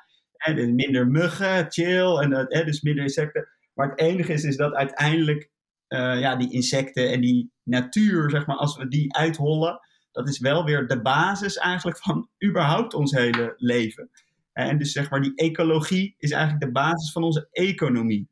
dus 0.54 0.72
minder 0.72 1.06
muggen, 1.06 1.66
chill. 1.68 2.16
En 2.16 2.46
hè, 2.48 2.64
dus 2.64 2.82
minder 2.82 3.02
insecten. 3.02 3.48
Maar 3.74 3.90
het 3.90 3.98
enige 3.98 4.32
is, 4.32 4.44
is 4.44 4.56
dat 4.56 4.72
uiteindelijk 4.72 5.50
eh, 5.86 6.20
ja, 6.20 6.36
die 6.36 6.52
insecten 6.52 7.10
en 7.10 7.20
die 7.20 7.52
natuur, 7.62 8.30
zeg 8.30 8.46
maar, 8.46 8.56
als 8.56 8.76
we 8.76 8.88
die 8.88 9.14
uithollen, 9.14 9.80
dat 10.12 10.28
is 10.28 10.38
wel 10.38 10.64
weer 10.64 10.86
de 10.86 11.02
basis 11.02 11.56
eigenlijk 11.56 11.98
van 11.98 12.28
überhaupt 12.48 12.94
ons 12.94 13.12
hele 13.12 13.54
leven. 13.56 14.10
En 14.52 14.78
dus 14.78 14.92
zeg 14.92 15.10
maar, 15.10 15.20
die 15.20 15.34
ecologie 15.34 16.14
is 16.18 16.30
eigenlijk 16.30 16.64
de 16.64 16.72
basis 16.72 17.12
van 17.12 17.22
onze 17.22 17.48
economie. 17.50 18.28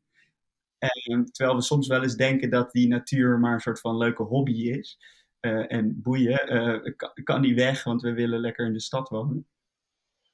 En, 0.77 1.25
terwijl 1.31 1.57
we 1.57 1.63
soms 1.63 1.87
wel 1.87 2.03
eens 2.03 2.15
denken 2.15 2.49
dat 2.49 2.71
die 2.71 2.87
natuur 2.87 3.39
maar 3.39 3.53
een 3.53 3.59
soort 3.59 3.79
van 3.79 3.97
leuke 3.97 4.23
hobby 4.23 4.69
is. 4.69 4.99
Eh, 5.39 5.71
en 5.71 6.01
boeien, 6.01 6.47
eh, 6.47 6.93
kan, 6.95 7.11
kan 7.23 7.41
niet 7.41 7.55
weg, 7.55 7.83
want 7.83 8.01
we 8.01 8.13
willen 8.13 8.39
lekker 8.39 8.65
in 8.65 8.73
de 8.73 8.81
stad 8.81 9.09
wonen. 9.09 9.47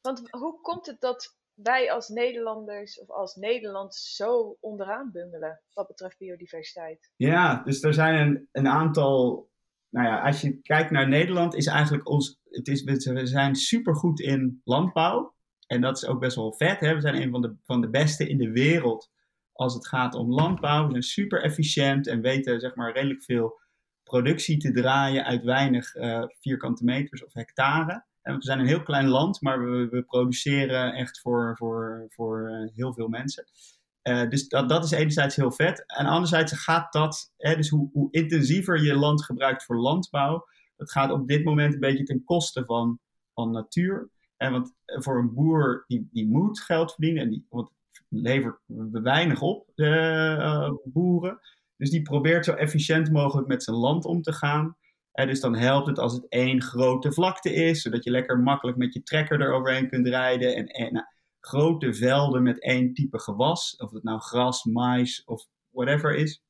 Want 0.02 0.30
hoe 0.30 0.62
komt 0.62 0.86
het 0.86 1.02
dat 1.02 1.38
wij 1.56 1.92
als 1.92 2.10
Nederlanders 2.10 3.00
of 3.00 3.10
als 3.10 3.36
Nederland 3.36 3.96
zo 3.96 4.58
onderaan 4.60 5.12
bungelen 5.12 5.62
wat 5.74 5.88
betreft 5.88 6.18
biodiversiteit? 6.18 7.12
Ja, 7.16 7.64
dus 7.64 7.82
er 7.82 7.94
zijn 7.94 8.28
een, 8.28 8.48
een 8.52 8.68
aantal. 8.68 9.52
Nou 9.90 10.08
ja, 10.08 10.22
als 10.22 10.42
je 10.42 10.62
kijkt 10.62 10.92
naar 10.92 11.08
Nederland, 11.08 11.56
is 11.56 11.66
eigenlijk 11.66 12.10
ons. 12.10 12.40
Het 12.44 12.68
is, 12.68 12.84
we 12.84 13.26
zijn 13.26 13.56
supergoed 13.56 14.20
in 14.20 14.62
landbouw. 14.64 15.36
En 15.68 15.82
dat 15.82 15.98
is 15.98 16.06
ook 16.06 16.20
best 16.20 16.36
wel 16.36 16.54
vet. 16.54 16.80
Hè? 16.80 16.94
We 16.94 17.02
zijn 17.02 17.22
een 17.22 17.32
van 17.32 17.42
de, 17.42 17.56
van 17.64 17.82
de 17.82 17.90
beste 17.90 18.28
in 18.28 18.38
de 18.38 18.52
wereld 18.52 19.12
als 19.52 19.74
het 19.74 19.88
gaat 19.88 20.16
om 20.16 20.34
landbouw. 20.34 20.86
We 20.86 20.92
zijn 20.92 21.04
super 21.04 21.44
efficiënt 21.44 22.08
en 22.08 22.22
weten 22.22 22.60
zeg 22.60 22.76
maar 22.76 22.94
redelijk 22.94 23.24
veel 23.24 23.62
productie 24.04 24.58
te 24.58 24.72
draaien 24.72 25.26
uit 25.26 25.44
weinig 25.44 25.96
eh, 25.96 26.24
vierkante 26.40 26.84
meters 26.84 27.26
of 27.26 27.34
hectare. 27.34 28.06
En 28.24 28.36
we 28.36 28.44
zijn 28.44 28.60
een 28.60 28.66
heel 28.66 28.84
klein 28.84 29.08
land, 29.08 29.42
maar 29.42 29.72
we, 29.72 29.88
we 29.90 30.04
produceren 30.04 30.94
echt 30.94 31.20
voor, 31.20 31.58
voor, 31.58 32.06
voor 32.10 32.50
eh, 32.50 32.76
heel 32.76 32.94
veel 32.94 33.08
mensen. 33.08 33.44
Eh, 34.02 34.30
dus 34.30 34.48
dat, 34.48 34.70
dat 34.70 34.84
is 34.84 34.92
enerzijds 34.92 35.36
heel 35.36 35.52
vet. 35.52 35.84
En 35.88 36.06
anderzijds 36.06 36.54
gaat 36.54 36.94
dat, 36.94 37.34
hè, 37.38 37.56
dus 37.56 37.70
hoe, 37.70 37.90
hoe 37.94 38.12
intensiever 38.12 38.84
je 38.84 38.96
land 38.96 39.24
gebruikt 39.26 39.64
voor 39.64 39.80
landbouw, 39.80 40.46
dat 40.76 40.92
gaat 40.92 41.12
op 41.12 41.28
dit 41.28 41.44
moment 41.44 41.74
een 41.74 41.80
beetje 41.80 42.04
ten 42.04 42.24
koste 42.24 42.66
van, 42.66 43.00
van 43.34 43.52
natuur. 43.52 44.10
En 44.38 44.52
want 44.52 44.74
voor 44.86 45.18
een 45.18 45.34
boer, 45.34 45.84
die, 45.88 46.08
die 46.12 46.28
moet 46.28 46.60
geld 46.60 46.92
verdienen, 46.92 47.24
en 47.24 47.30
die, 47.30 47.46
want 47.50 47.72
levert 48.10 48.60
weinig 48.92 49.42
op, 49.42 49.72
de 49.76 49.90
eh, 50.40 50.72
boeren. 50.84 51.40
Dus 51.78 51.90
die 51.90 52.02
probeert 52.02 52.46
zo 52.46 52.54
efficiënt 52.54 53.12
mogelijk 53.12 53.48
met 53.48 53.64
zijn 53.64 53.76
land 53.76 54.06
om 54.06 54.22
te 54.22 54.34
gaan. 54.34 54.78
Dus 55.14 55.40
dan 55.40 55.56
helpt 55.56 55.88
het 55.88 56.00
als 56.00 56.14
het 56.14 56.28
één 56.30 56.62
grote 56.62 57.12
vlakte 57.12 57.54
is, 57.54 57.82
zodat 57.82 58.04
je 58.04 58.12
lekker 58.12 58.40
makkelijk 58.40 58.78
met 58.78 58.94
je 58.94 59.04
trekker 59.04 59.42
eroverheen 59.42 59.90
kunt 59.90 60.08
rijden. 60.08 60.56
En, 60.56 60.68
en 60.68 60.94
nou, 60.94 61.06
grote 61.40 61.94
velden 61.94 62.44
met 62.44 62.62
één 62.62 62.94
type 62.94 63.20
gewas, 63.20 63.76
of 63.76 63.92
het 63.92 64.04
nou 64.04 64.20
gras, 64.20 64.64
mais 64.64 65.24
of 65.24 65.46
whatever 65.70 66.16
is. 66.16 66.44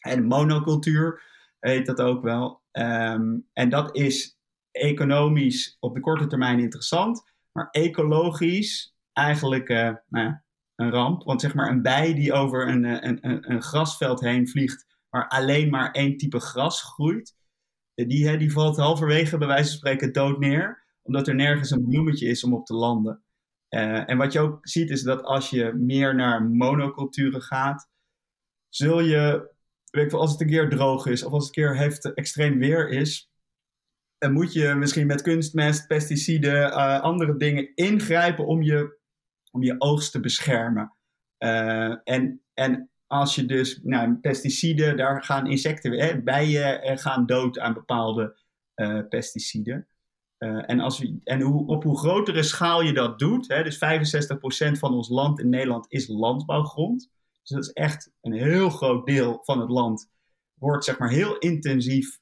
En 0.00 0.24
monocultuur 0.24 1.22
heet 1.58 1.86
dat 1.86 2.00
ook 2.00 2.22
wel. 2.22 2.62
Ehm, 2.70 3.38
en 3.52 3.68
dat 3.68 3.96
is 3.96 4.38
economisch 4.70 5.76
op 5.80 5.94
de 5.94 6.00
korte 6.00 6.26
termijn 6.26 6.58
interessant, 6.58 7.22
maar 7.52 7.68
ecologisch 7.70 8.94
eigenlijk 9.12 9.68
uh, 9.68 9.90
nou 10.08 10.34
een 10.74 10.90
ramp. 10.90 11.24
Want 11.24 11.40
zeg 11.40 11.54
maar 11.54 11.70
een 11.70 11.82
bij 11.82 12.14
die 12.14 12.32
over 12.32 12.68
een, 12.68 12.84
een, 12.84 13.18
een, 13.20 13.50
een 13.50 13.62
grasveld 13.62 14.20
heen 14.20 14.48
vliegt, 14.48 14.86
waar 15.08 15.28
alleen 15.28 15.70
maar 15.70 15.90
één 15.90 16.16
type 16.16 16.40
gras 16.40 16.82
groeit, 16.82 17.34
die, 18.06 18.36
die 18.36 18.52
valt 18.52 18.76
halverwege 18.76 19.38
bij 19.38 19.46
wijze 19.46 19.68
van 19.68 19.78
spreken 19.78 20.12
dood 20.12 20.38
neer, 20.38 20.84
omdat 21.02 21.28
er 21.28 21.34
nergens 21.34 21.70
een 21.70 21.84
bloemetje 21.84 22.28
is 22.28 22.44
om 22.44 22.54
op 22.54 22.66
te 22.66 22.74
landen. 22.74 23.22
Uh, 23.70 24.10
en 24.10 24.16
wat 24.16 24.32
je 24.32 24.40
ook 24.40 24.68
ziet 24.68 24.90
is 24.90 25.02
dat 25.02 25.22
als 25.22 25.50
je 25.50 25.72
meer 25.72 26.14
naar 26.14 26.42
monoculturen 26.42 27.42
gaat, 27.42 27.88
zul 28.68 29.00
je, 29.00 29.50
weet 29.90 30.10
je, 30.10 30.16
als 30.16 30.32
het 30.32 30.40
een 30.40 30.46
keer 30.46 30.68
droog 30.68 31.06
is 31.06 31.22
of 31.22 31.32
als 31.32 31.46
het 31.46 31.56
een 31.56 31.62
keer 31.62 32.14
extreem 32.14 32.58
weer 32.58 32.88
is, 32.88 33.30
dan 34.18 34.32
moet 34.32 34.52
je 34.52 34.74
misschien 34.74 35.06
met 35.06 35.22
kunstmest, 35.22 35.86
pesticiden, 35.86 36.68
uh, 36.68 37.00
andere 37.00 37.36
dingen 37.36 37.74
ingrijpen 37.74 38.46
om 38.46 38.62
je, 38.62 38.98
om 39.50 39.62
je 39.62 39.80
oogst 39.80 40.12
te 40.12 40.20
beschermen. 40.20 40.94
Uh, 41.38 41.96
en, 42.04 42.42
en 42.54 42.90
als 43.10 43.34
je 43.34 43.46
dus, 43.46 43.80
nou, 43.82 44.14
pesticiden, 44.14 44.96
daar 44.96 45.22
gaan 45.22 45.46
insecten, 45.46 45.92
hè, 45.92 46.22
bijen 46.22 46.98
gaan 46.98 47.26
dood 47.26 47.58
aan 47.58 47.74
bepaalde 47.74 48.38
pesticiden. 49.08 49.88
Uh, 50.38 50.62
en 50.66 50.80
als 50.80 50.98
we, 50.98 51.20
en 51.24 51.40
hoe, 51.40 51.66
op 51.66 51.82
hoe 51.82 51.98
grotere 51.98 52.42
schaal 52.42 52.82
je 52.82 52.92
dat 52.92 53.18
doet, 53.18 53.48
hè, 53.48 53.62
dus 53.62 53.78
65% 54.76 54.78
van 54.78 54.94
ons 54.94 55.08
land 55.08 55.40
in 55.40 55.48
Nederland 55.48 55.86
is 55.88 56.08
landbouwgrond. 56.08 57.10
Dus 57.42 57.50
dat 57.50 57.62
is 57.64 57.72
echt 57.72 58.12
een 58.20 58.32
heel 58.32 58.70
groot 58.70 59.06
deel 59.06 59.40
van 59.42 59.60
het 59.60 59.70
land. 59.70 60.10
Wordt 60.54 60.84
zeg 60.84 60.98
maar 60.98 61.10
heel 61.10 61.38
intensief, 61.38 62.18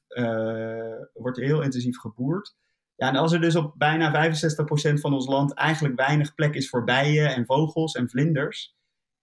wordt 1.13 1.37
heel 1.37 1.61
intensief 1.61 1.97
geboerd. 1.97 2.55
Ja, 2.95 3.07
en 3.07 3.15
als 3.15 3.31
er 3.31 3.41
dus 3.41 3.55
op 3.55 3.73
bijna 3.77 4.31
65% 4.31 4.93
van 4.93 5.13
ons 5.13 5.27
land 5.27 5.53
eigenlijk 5.53 5.95
weinig 5.95 6.35
plek 6.35 6.55
is 6.55 6.69
voor 6.69 6.83
bijen 6.83 7.35
en 7.35 7.45
vogels 7.45 7.93
en 7.93 8.09
vlinders, 8.09 8.75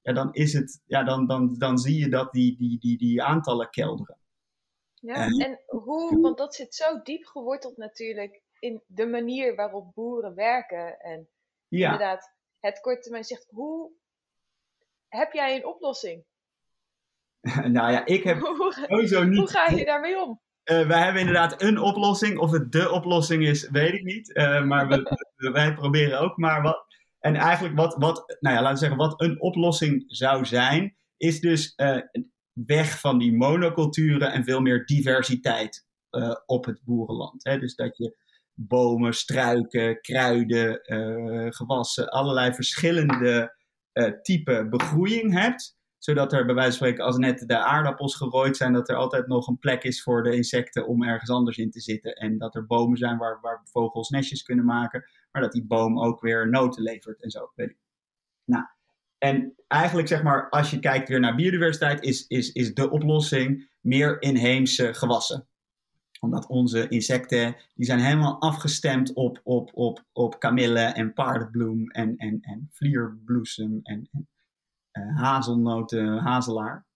ja, 0.06 0.12
dan, 0.12 0.32
is 0.32 0.52
het, 0.52 0.82
ja, 0.86 1.04
dan, 1.04 1.26
dan, 1.26 1.54
dan 1.58 1.78
zie 1.78 1.98
je 1.98 2.08
dat 2.08 2.32
die, 2.32 2.56
die, 2.56 2.78
die, 2.78 2.98
die 2.98 3.22
aantallen 3.22 3.70
kelderen. 3.70 4.18
Ja, 4.94 5.26
en 5.26 5.62
hoe, 5.66 6.20
want 6.20 6.38
dat 6.38 6.54
zit 6.54 6.74
zo 6.74 7.02
diep 7.02 7.24
geworteld 7.24 7.76
natuurlijk 7.76 8.42
in 8.58 8.82
de 8.86 9.06
manier 9.06 9.54
waarop 9.54 9.94
boeren 9.94 10.34
werken. 10.34 10.98
En 11.00 11.28
ja. 11.68 11.92
inderdaad, 11.92 12.32
het 12.60 12.80
korte 12.80 13.00
termijn 13.00 13.24
zegt, 13.24 13.46
hoe 13.50 13.92
heb 15.08 15.32
jij 15.32 15.56
een 15.56 15.66
oplossing? 15.66 16.24
nou 17.76 17.92
ja, 17.92 18.04
ik 18.04 18.22
heb 18.22 18.38
sowieso 18.88 19.24
niet... 19.24 19.38
Hoe 19.38 19.48
ga 19.48 19.68
je 19.68 19.84
daarmee 19.84 20.22
om? 20.22 20.40
Uh, 20.64 20.86
wij 20.86 21.02
hebben 21.02 21.20
inderdaad 21.20 21.62
een 21.62 21.78
oplossing. 21.78 22.38
Of 22.38 22.50
het 22.50 22.72
de 22.72 22.90
oplossing 22.90 23.46
is, 23.46 23.68
weet 23.70 23.92
ik 23.92 24.02
niet. 24.02 24.36
Uh, 24.36 24.64
maar 24.64 24.88
we, 24.88 25.50
wij 25.52 25.74
proberen 25.74 26.20
ook 26.20 26.36
maar 26.36 26.62
wat. 26.62 26.85
En 27.26 27.34
eigenlijk 27.34 27.76
wat, 27.76 27.96
wat, 27.98 28.36
nou 28.40 28.56
ja, 28.56 28.62
laten 28.62 28.72
we 28.72 28.78
zeggen, 28.78 28.98
wat 28.98 29.20
een 29.20 29.40
oplossing 29.40 30.04
zou 30.06 30.44
zijn, 30.44 30.96
is 31.16 31.40
dus 31.40 31.72
uh, 31.76 31.98
weg 32.52 33.00
van 33.00 33.18
die 33.18 33.36
monoculturen 33.36 34.32
en 34.32 34.44
veel 34.44 34.60
meer 34.60 34.84
diversiteit 34.84 35.84
op 36.46 36.64
het 36.64 36.80
boerenland. 36.84 37.44
Hè? 37.44 37.58
Dus 37.58 37.74
dat 37.74 37.96
je 37.96 38.16
bomen, 38.54 39.14
struiken, 39.14 40.00
kruiden, 40.00 40.80
uh, 40.84 41.46
gewassen, 41.50 42.08
allerlei 42.08 42.54
verschillende 42.54 43.56
uh, 43.92 44.04
type 44.22 44.66
begroeiing 44.70 45.32
hebt. 45.32 45.76
Zodat 45.98 46.32
er 46.32 46.44
bij 46.46 46.54
wijze 46.54 46.78
van 46.78 46.86
spreken, 46.86 47.04
als 47.04 47.16
net 47.16 47.44
de 47.48 47.58
aardappels 47.58 48.16
gerooid 48.16 48.56
zijn, 48.56 48.72
dat 48.72 48.88
er 48.88 48.96
altijd 48.96 49.26
nog 49.26 49.46
een 49.46 49.58
plek 49.58 49.82
is 49.82 50.02
voor 50.02 50.22
de 50.22 50.36
insecten 50.36 50.86
om 50.86 51.04
ergens 51.04 51.30
anders 51.30 51.56
in 51.56 51.70
te 51.70 51.80
zitten. 51.80 52.12
En 52.12 52.38
dat 52.38 52.54
er 52.54 52.66
bomen 52.66 52.98
zijn 52.98 53.18
waar, 53.18 53.38
waar 53.40 53.60
vogels 53.64 54.08
nestjes 54.08 54.42
kunnen 54.42 54.64
maken, 54.64 55.04
maar 55.36 55.44
dat 55.44 55.54
die 55.54 55.66
boom 55.66 56.00
ook 56.00 56.20
weer 56.20 56.48
noten 56.48 56.82
levert 56.82 57.22
en 57.22 57.30
zo. 57.30 57.52
Weet 57.54 57.70
ik. 57.70 57.76
Nou, 58.44 58.64
en 59.18 59.54
eigenlijk 59.68 60.08
zeg 60.08 60.22
maar, 60.22 60.48
als 60.48 60.70
je 60.70 60.78
kijkt 60.78 61.08
weer 61.08 61.20
naar 61.20 61.34
biodiversiteit, 61.34 62.02
is, 62.02 62.26
is, 62.26 62.52
is 62.52 62.74
de 62.74 62.90
oplossing 62.90 63.70
meer 63.80 64.22
inheemse 64.22 64.94
gewassen 64.94 65.48
omdat 66.20 66.46
onze 66.46 66.88
insecten, 66.88 67.56
die 67.74 67.86
zijn 67.86 67.98
helemaal 67.98 68.40
afgestemd 68.40 69.12
op, 69.12 69.40
op, 69.42 69.70
op, 69.74 70.04
op 70.12 70.38
kamille 70.38 70.80
en 70.80 71.12
paardenbloem 71.12 71.90
en, 71.90 72.16
en, 72.16 72.38
en 72.40 72.68
vlierbloesem 72.72 73.80
en, 73.82 74.08
en 74.12 74.28
uh, 74.92 75.16
hazelnoten, 75.16 76.18
hazelaar. 76.18 76.86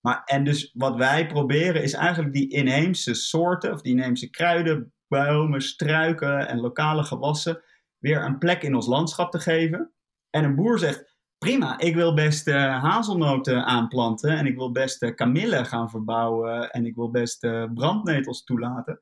Maar, 0.00 0.22
en 0.24 0.44
dus 0.44 0.72
wat 0.74 0.96
wij 0.96 1.26
proberen 1.26 1.82
is 1.82 1.92
eigenlijk 1.92 2.34
die 2.34 2.48
inheemse 2.48 3.14
soorten, 3.14 3.72
of 3.72 3.82
die 3.82 3.92
inheemse 3.92 4.30
kruiden, 4.30 4.92
bomen, 5.12 5.60
struiken 5.60 6.48
en 6.48 6.60
lokale 6.60 7.04
gewassen 7.04 7.62
weer 7.98 8.24
een 8.24 8.38
plek 8.38 8.62
in 8.62 8.74
ons 8.74 8.86
landschap 8.86 9.30
te 9.30 9.38
geven. 9.38 9.92
En 10.30 10.44
een 10.44 10.54
boer 10.54 10.78
zegt, 10.78 11.16
prima, 11.38 11.78
ik 11.78 11.94
wil 11.94 12.14
best 12.14 12.48
uh, 12.48 12.82
hazelnoten 12.82 13.64
aanplanten 13.64 14.30
en 14.30 14.46
ik 14.46 14.56
wil 14.56 14.72
best 14.72 15.02
uh, 15.02 15.14
kamille 15.14 15.64
gaan 15.64 15.90
verbouwen 15.90 16.70
en 16.70 16.86
ik 16.86 16.94
wil 16.94 17.10
best 17.10 17.44
uh, 17.44 17.64
brandnetels 17.74 18.44
toelaten. 18.44 19.00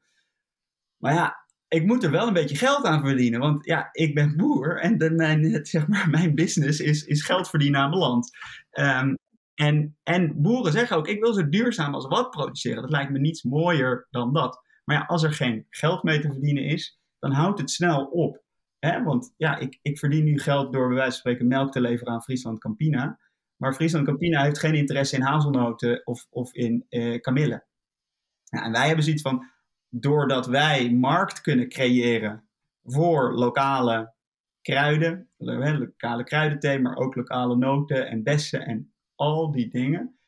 Maar 0.97 1.15
ja, 1.15 1.47
ik 1.69 1.87
moet 1.87 2.05
er 2.05 2.11
wel 2.11 2.27
een 2.27 2.33
beetje 2.33 2.57
geld 2.57 2.85
aan 2.85 3.07
verdienen, 3.07 3.41
want 3.41 3.65
ja, 3.65 3.89
ik 3.93 4.15
ben 4.15 4.37
boer 4.37 4.81
en 4.81 5.17
mijn, 5.17 5.67
zeg 5.67 5.87
maar, 5.87 6.11
mijn 6.19 6.35
business 6.35 6.81
is, 6.81 7.05
is 7.05 7.25
geld 7.25 7.49
verdienen 7.49 7.81
aan 7.81 7.91
mijn 7.91 8.03
land. 8.03 8.31
Um, 8.79 9.15
en, 9.55 9.97
en 10.03 10.43
boeren 10.43 10.73
zeggen 10.73 10.97
ook, 10.97 11.09
ik 11.09 11.21
wil 11.21 11.33
zo 11.33 11.49
duurzaam 11.49 11.95
als 11.95 12.07
wat 12.07 12.31
produceren. 12.31 12.83
Dat 12.83 12.91
lijkt 12.91 13.11
me 13.11 13.19
niets 13.19 13.43
mooier 13.43 14.07
dan 14.11 14.33
dat. 14.33 14.63
Maar 14.91 14.99
ja, 14.99 15.05
als 15.05 15.23
er 15.23 15.33
geen 15.33 15.67
geld 15.69 16.03
mee 16.03 16.21
te 16.21 16.33
verdienen 16.33 16.65
is, 16.65 17.01
dan 17.19 17.33
houdt 17.33 17.59
het 17.59 17.71
snel 17.71 18.05
op. 18.05 18.43
Hè? 18.79 19.03
Want 19.03 19.35
ja, 19.37 19.59
ik, 19.59 19.79
ik 19.83 19.99
verdien 19.99 20.25
nu 20.25 20.39
geld 20.39 20.73
door 20.73 20.87
bij 20.87 20.97
wijze 20.97 21.11
van 21.11 21.19
spreken 21.19 21.47
melk 21.47 21.73
te 21.73 21.81
leveren 21.81 22.13
aan 22.13 22.23
Friesland 22.23 22.59
Campina. 22.59 23.19
Maar 23.57 23.75
Friesland 23.75 24.07
Campina 24.07 24.43
heeft 24.43 24.59
geen 24.59 24.75
interesse 24.75 25.17
in 25.17 25.23
hazelnoten 25.23 26.07
of, 26.07 26.27
of 26.31 26.55
in 26.55 26.87
eh, 26.89 27.21
kamille. 27.21 27.65
Ja, 28.45 28.65
en 28.65 28.73
wij 28.73 28.87
hebben 28.87 29.05
zoiets 29.05 29.23
van, 29.23 29.47
doordat 29.89 30.47
wij 30.47 30.93
markt 30.93 31.41
kunnen 31.41 31.69
creëren 31.69 32.49
voor 32.83 33.35
lokale 33.35 34.15
kruiden, 34.63 35.31
lokale 35.37 36.25
kruidenthee, 36.25 36.81
maar 36.81 36.97
ook 36.97 37.15
lokale 37.15 37.57
noten 37.57 38.09
en 38.09 38.23
bessen 38.23 38.67
en 38.67 38.93
al 39.15 39.51
die 39.51 39.71
dingen, 39.71 40.20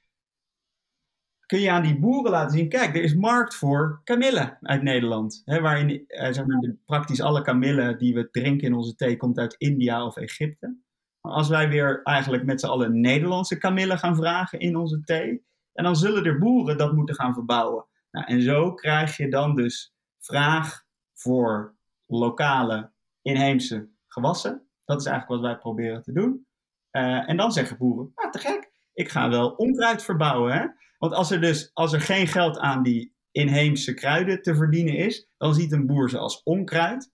kun 1.52 1.60
je 1.60 1.70
aan 1.70 1.82
die 1.82 1.98
boeren 1.98 2.30
laten 2.30 2.58
zien, 2.58 2.68
kijk, 2.68 2.96
er 2.96 3.02
is 3.02 3.14
markt 3.14 3.54
voor 3.54 4.00
kamille 4.04 4.56
uit 4.60 4.82
Nederland. 4.82 5.42
Hè, 5.44 5.60
waarin 5.60 6.04
eh, 6.06 6.32
zeg 6.32 6.46
maar, 6.46 6.74
praktisch 6.84 7.20
alle 7.20 7.42
kamille 7.42 7.96
die 7.96 8.14
we 8.14 8.30
drinken 8.30 8.66
in 8.66 8.74
onze 8.74 8.94
thee 8.94 9.16
komt 9.16 9.38
uit 9.38 9.54
India 9.58 10.06
of 10.06 10.16
Egypte. 10.16 10.76
Maar 11.20 11.32
als 11.32 11.48
wij 11.48 11.68
weer 11.68 12.02
eigenlijk 12.02 12.44
met 12.44 12.60
z'n 12.60 12.66
allen 12.66 13.00
Nederlandse 13.00 13.58
kamille 13.58 13.98
gaan 13.98 14.16
vragen 14.16 14.58
in 14.58 14.76
onze 14.76 15.00
thee, 15.04 15.44
en 15.72 15.84
dan 15.84 15.96
zullen 15.96 16.24
er 16.24 16.38
boeren 16.38 16.78
dat 16.78 16.92
moeten 16.92 17.14
gaan 17.14 17.34
verbouwen. 17.34 17.86
Nou, 18.10 18.26
en 18.26 18.42
zo 18.42 18.74
krijg 18.74 19.16
je 19.16 19.28
dan 19.28 19.54
dus 19.54 19.94
vraag 20.18 20.84
voor 21.14 21.76
lokale 22.06 22.92
inheemse 23.22 23.88
gewassen. 24.06 24.66
Dat 24.84 25.00
is 25.00 25.06
eigenlijk 25.06 25.40
wat 25.40 25.50
wij 25.50 25.60
proberen 25.60 26.02
te 26.02 26.12
doen. 26.12 26.46
Uh, 26.92 27.28
en 27.28 27.36
dan 27.36 27.52
zeggen 27.52 27.78
boeren, 27.78 28.12
ah, 28.14 28.30
te 28.30 28.38
gek, 28.38 28.70
ik 28.92 29.08
ga 29.08 29.28
wel 29.28 29.50
onkruid 29.50 30.02
verbouwen. 30.02 30.52
Hè? 30.52 30.66
Want 31.02 31.14
als 31.14 31.30
er 31.30 31.40
dus 31.40 31.70
als 31.72 31.92
er 31.92 32.00
geen 32.00 32.26
geld 32.26 32.58
aan 32.58 32.82
die 32.82 33.14
inheemse 33.30 33.94
kruiden 33.94 34.42
te 34.42 34.54
verdienen 34.54 34.96
is, 34.96 35.28
dan 35.36 35.54
ziet 35.54 35.72
een 35.72 35.86
boer 35.86 36.10
ze 36.10 36.18
als 36.18 36.42
onkruid. 36.42 37.12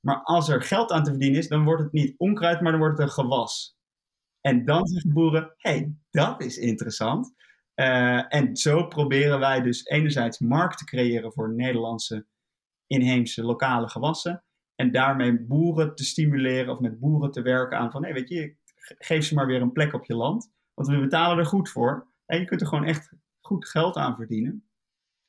Maar 0.00 0.22
als 0.22 0.48
er 0.48 0.62
geld 0.62 0.90
aan 0.90 1.02
te 1.02 1.10
verdienen 1.10 1.38
is, 1.38 1.48
dan 1.48 1.64
wordt 1.64 1.82
het 1.82 1.92
niet 1.92 2.14
onkruid, 2.16 2.60
maar 2.60 2.70
dan 2.70 2.80
wordt 2.80 2.98
het 2.98 3.06
een 3.06 3.12
gewas. 3.14 3.76
En 4.40 4.64
dan 4.64 4.86
zeggen 4.86 5.12
boeren, 5.12 5.54
hey, 5.56 5.94
dat 6.10 6.42
is 6.42 6.56
interessant. 6.56 7.34
Uh, 7.74 8.34
en 8.34 8.56
zo 8.56 8.86
proberen 8.86 9.38
wij 9.38 9.62
dus 9.62 9.84
enerzijds 9.84 10.38
markt 10.38 10.78
te 10.78 10.84
creëren 10.84 11.32
voor 11.32 11.54
Nederlandse 11.54 12.26
inheemse 12.86 13.42
lokale 13.42 13.88
gewassen. 13.88 14.44
En 14.74 14.92
daarmee 14.92 15.40
boeren 15.40 15.94
te 15.94 16.04
stimuleren 16.04 16.72
of 16.72 16.80
met 16.80 16.98
boeren 16.98 17.30
te 17.30 17.42
werken 17.42 17.78
aan 17.78 17.90
van, 17.90 18.04
hé, 18.04 18.12
weet 18.12 18.28
je, 18.28 18.56
ge- 18.74 18.94
geef 18.98 19.24
ze 19.24 19.34
maar 19.34 19.46
weer 19.46 19.60
een 19.62 19.72
plek 19.72 19.92
op 19.92 20.04
je 20.04 20.14
land. 20.14 20.52
Want 20.74 20.88
we 20.88 21.00
betalen 21.00 21.38
er 21.38 21.46
goed 21.46 21.68
voor. 21.68 22.14
En 22.26 22.38
je 22.38 22.44
kunt 22.44 22.60
er 22.60 22.66
gewoon 22.66 22.84
echt 22.84 23.12
goed 23.46 23.68
geld 23.68 23.96
aan 23.96 24.16
verdienen. 24.16 24.68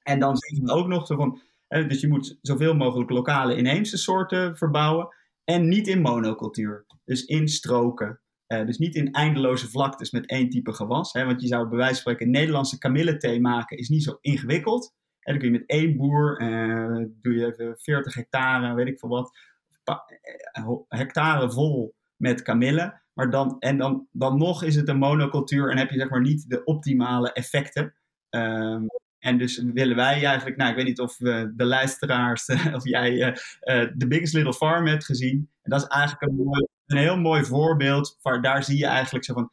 En 0.03 0.19
dan 0.19 0.38
zeggen 0.38 0.67
we 0.67 0.73
ook 0.73 0.88
nog 0.88 1.08
zo 1.08 1.15
van, 1.15 1.41
dus 1.67 2.01
je 2.01 2.08
moet 2.08 2.38
zoveel 2.41 2.75
mogelijk 2.75 3.10
lokale 3.10 3.56
inheemse 3.56 3.97
soorten 3.97 4.58
verbouwen. 4.58 5.15
En 5.43 5.67
niet 5.67 5.88
in 5.88 6.01
monocultuur. 6.01 6.86
Dus 7.06 7.25
in 7.25 7.47
stroken. 7.47 8.21
Eh, 8.47 8.65
dus 8.65 8.77
niet 8.77 8.95
in 8.95 9.12
eindeloze 9.12 9.69
vlaktes 9.69 10.12
met 10.12 10.25
één 10.25 10.49
type 10.49 10.73
gewas. 10.73 11.13
Hè, 11.13 11.25
want 11.25 11.41
je 11.41 11.47
zou 11.47 11.67
bij 11.67 11.77
wijze 11.77 11.93
van 11.93 12.01
spreken 12.01 12.30
Nederlandse 12.32 12.77
kamillethee 12.77 13.41
maken, 13.41 13.77
is 13.77 13.89
niet 13.89 14.03
zo 14.03 14.17
ingewikkeld. 14.21 14.95
Dan 15.19 15.38
kun 15.38 15.51
je 15.51 15.60
met 15.60 15.69
één 15.69 15.97
boer, 15.97 16.38
eh, 16.38 17.06
doe 17.21 17.34
je 17.34 17.45
even 17.45 17.75
40 17.77 18.13
hectare, 18.13 18.73
weet 18.73 18.88
ik 18.88 18.99
veel 18.99 19.10
wat, 19.10 19.39
eh, 19.84 20.69
hectare 20.88 21.51
vol 21.51 21.95
met 22.15 22.41
kamille. 22.41 23.01
Maar 23.13 23.30
dan, 23.30 23.60
en 23.60 23.77
dan, 23.77 24.08
dan 24.12 24.38
nog 24.38 24.63
is 24.63 24.75
het 24.75 24.88
een 24.88 24.97
monocultuur 24.97 25.71
en 25.71 25.77
heb 25.77 25.89
je 25.89 25.99
zeg 25.99 26.10
maar 26.10 26.21
niet 26.21 26.49
de 26.49 26.63
optimale 26.63 27.32
effecten. 27.32 27.95
Ehm, 28.30 28.86
en 29.20 29.38
dus 29.38 29.63
willen 29.74 29.96
wij 29.96 30.26
eigenlijk, 30.26 30.58
nou 30.58 30.70
ik 30.70 30.76
weet 30.76 30.86
niet 30.86 31.00
of 31.00 31.16
de 31.16 31.66
luisteraars, 31.66 32.46
eh, 32.48 32.74
of 32.74 32.84
jij 32.84 33.22
eh, 33.22 33.28
eh, 33.60 33.92
The 33.98 34.08
Biggest 34.08 34.34
Little 34.34 34.54
Farm 34.54 34.88
hebt 34.88 35.06
gezien. 35.06 35.50
En 35.62 35.72
dat 35.72 35.82
is 35.82 35.88
eigenlijk 35.88 36.22
een, 36.32 36.36
mooi- 36.36 36.68
een 36.86 36.98
heel 36.98 37.18
mooi 37.18 37.44
voorbeeld. 37.44 38.18
Waar, 38.22 38.42
daar 38.42 38.63
zie 38.63 38.78
je 38.78 38.86
eigenlijk 38.86 39.26
zo 39.26 39.34
van 39.34 39.52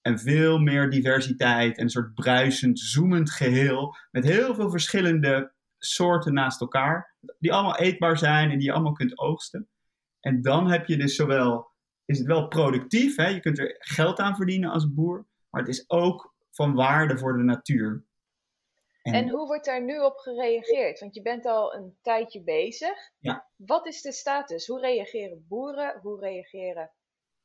en 0.00 0.18
veel 0.18 0.58
meer 0.58 0.90
diversiteit 0.90 1.76
en 1.76 1.82
een 1.82 1.90
soort 1.90 2.14
bruisend, 2.14 2.78
zoemend 2.78 3.30
geheel. 3.30 3.96
Met 4.10 4.24
heel 4.24 4.54
veel 4.54 4.70
verschillende 4.70 5.52
soorten 5.78 6.34
naast 6.34 6.60
elkaar. 6.60 7.14
Die 7.38 7.52
allemaal 7.52 7.78
eetbaar 7.78 8.18
zijn 8.18 8.50
en 8.50 8.58
die 8.58 8.66
je 8.66 8.72
allemaal 8.72 8.92
kunt 8.92 9.18
oogsten. 9.18 9.68
En 10.20 10.42
dan 10.42 10.70
heb 10.70 10.86
je 10.86 10.96
dus 10.96 11.14
zowel, 11.14 11.70
is 12.04 12.18
het 12.18 12.26
wel 12.26 12.48
productief, 12.48 13.16
hè? 13.16 13.26
je 13.26 13.40
kunt 13.40 13.58
er 13.58 13.76
geld 13.78 14.18
aan 14.18 14.36
verdienen 14.36 14.70
als 14.70 14.92
boer. 14.92 15.26
Maar 15.50 15.60
het 15.60 15.70
is 15.70 15.84
ook 15.90 16.34
van 16.50 16.74
waarde 16.74 17.18
voor 17.18 17.36
de 17.36 17.42
natuur. 17.42 18.04
En 19.02 19.28
hoe 19.28 19.46
wordt 19.46 19.64
daar 19.64 19.84
nu 19.84 19.98
op 19.98 20.16
gereageerd? 20.16 21.00
Want 21.00 21.14
je 21.14 21.22
bent 21.22 21.46
al 21.46 21.74
een 21.74 21.96
tijdje 22.02 22.42
bezig. 22.42 22.96
Ja. 23.18 23.48
Wat 23.56 23.86
is 23.86 24.02
de 24.02 24.12
status? 24.12 24.66
Hoe 24.66 24.80
reageren 24.80 25.44
boeren? 25.48 25.98
Hoe 26.02 26.20
reageren 26.20 26.90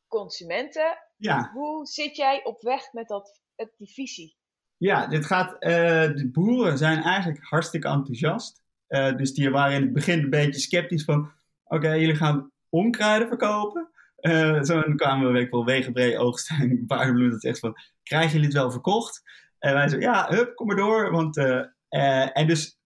consumenten? 0.08 0.98
ja, 1.18 1.52
Hoe 1.54 1.86
zit 1.86 2.16
jij 2.16 2.44
op 2.44 2.62
weg 2.62 2.94
met 2.94 3.08
dat, 3.08 3.42
met 3.56 3.74
die 3.78 3.94
visie? 3.94 4.38
Ja, 4.78 5.08
dit 5.08 5.26
gaat, 5.26 5.56
eh, 5.60 5.72
de 6.16 6.30
boeren 6.32 6.78
zijn 6.78 7.04
eigenlijk 7.04 7.44
hartstikke 7.44 7.88
enthousiast. 7.88 8.64
Eh, 8.88 9.16
dus 9.16 9.34
die 9.34 9.50
waren 9.50 9.76
in 9.76 9.82
het 9.82 9.94
begin 9.94 10.20
een 10.20 10.30
beetje 10.30 10.60
sceptisch 10.60 11.04
van, 11.04 11.32
oké, 11.64 11.92
jullie 11.92 12.16
gaan 12.16 12.52
onkruiden 12.70 13.28
verkopen. 13.28 13.90
Eh, 14.16 14.62
zo 14.62 14.82
en 14.82 14.96
kwamen 14.96 15.34
we 15.34 15.48
wel 15.50 15.66
wegenbree 15.66 16.18
oogsten 16.18 16.56
en 16.56 16.86
paardenbloed 16.88 17.32
dat 17.32 17.42
zegt 17.42 17.60
van, 17.60 17.76
krijgen 18.04 18.32
jullie 18.32 18.46
het 18.46 18.56
wel 18.56 18.72
verkocht? 18.72 19.24
En 19.66 19.74
wij 19.74 19.88
zo, 19.88 20.00
ja, 20.00 20.28
hup, 20.30 20.56
kom 20.56 20.68
maar 20.68 20.76
door. 20.76 21.12
Want, 21.12 21.38
eh, 21.38 21.60
eh, 21.88 22.38
en 22.38 22.48
dus 22.48 22.80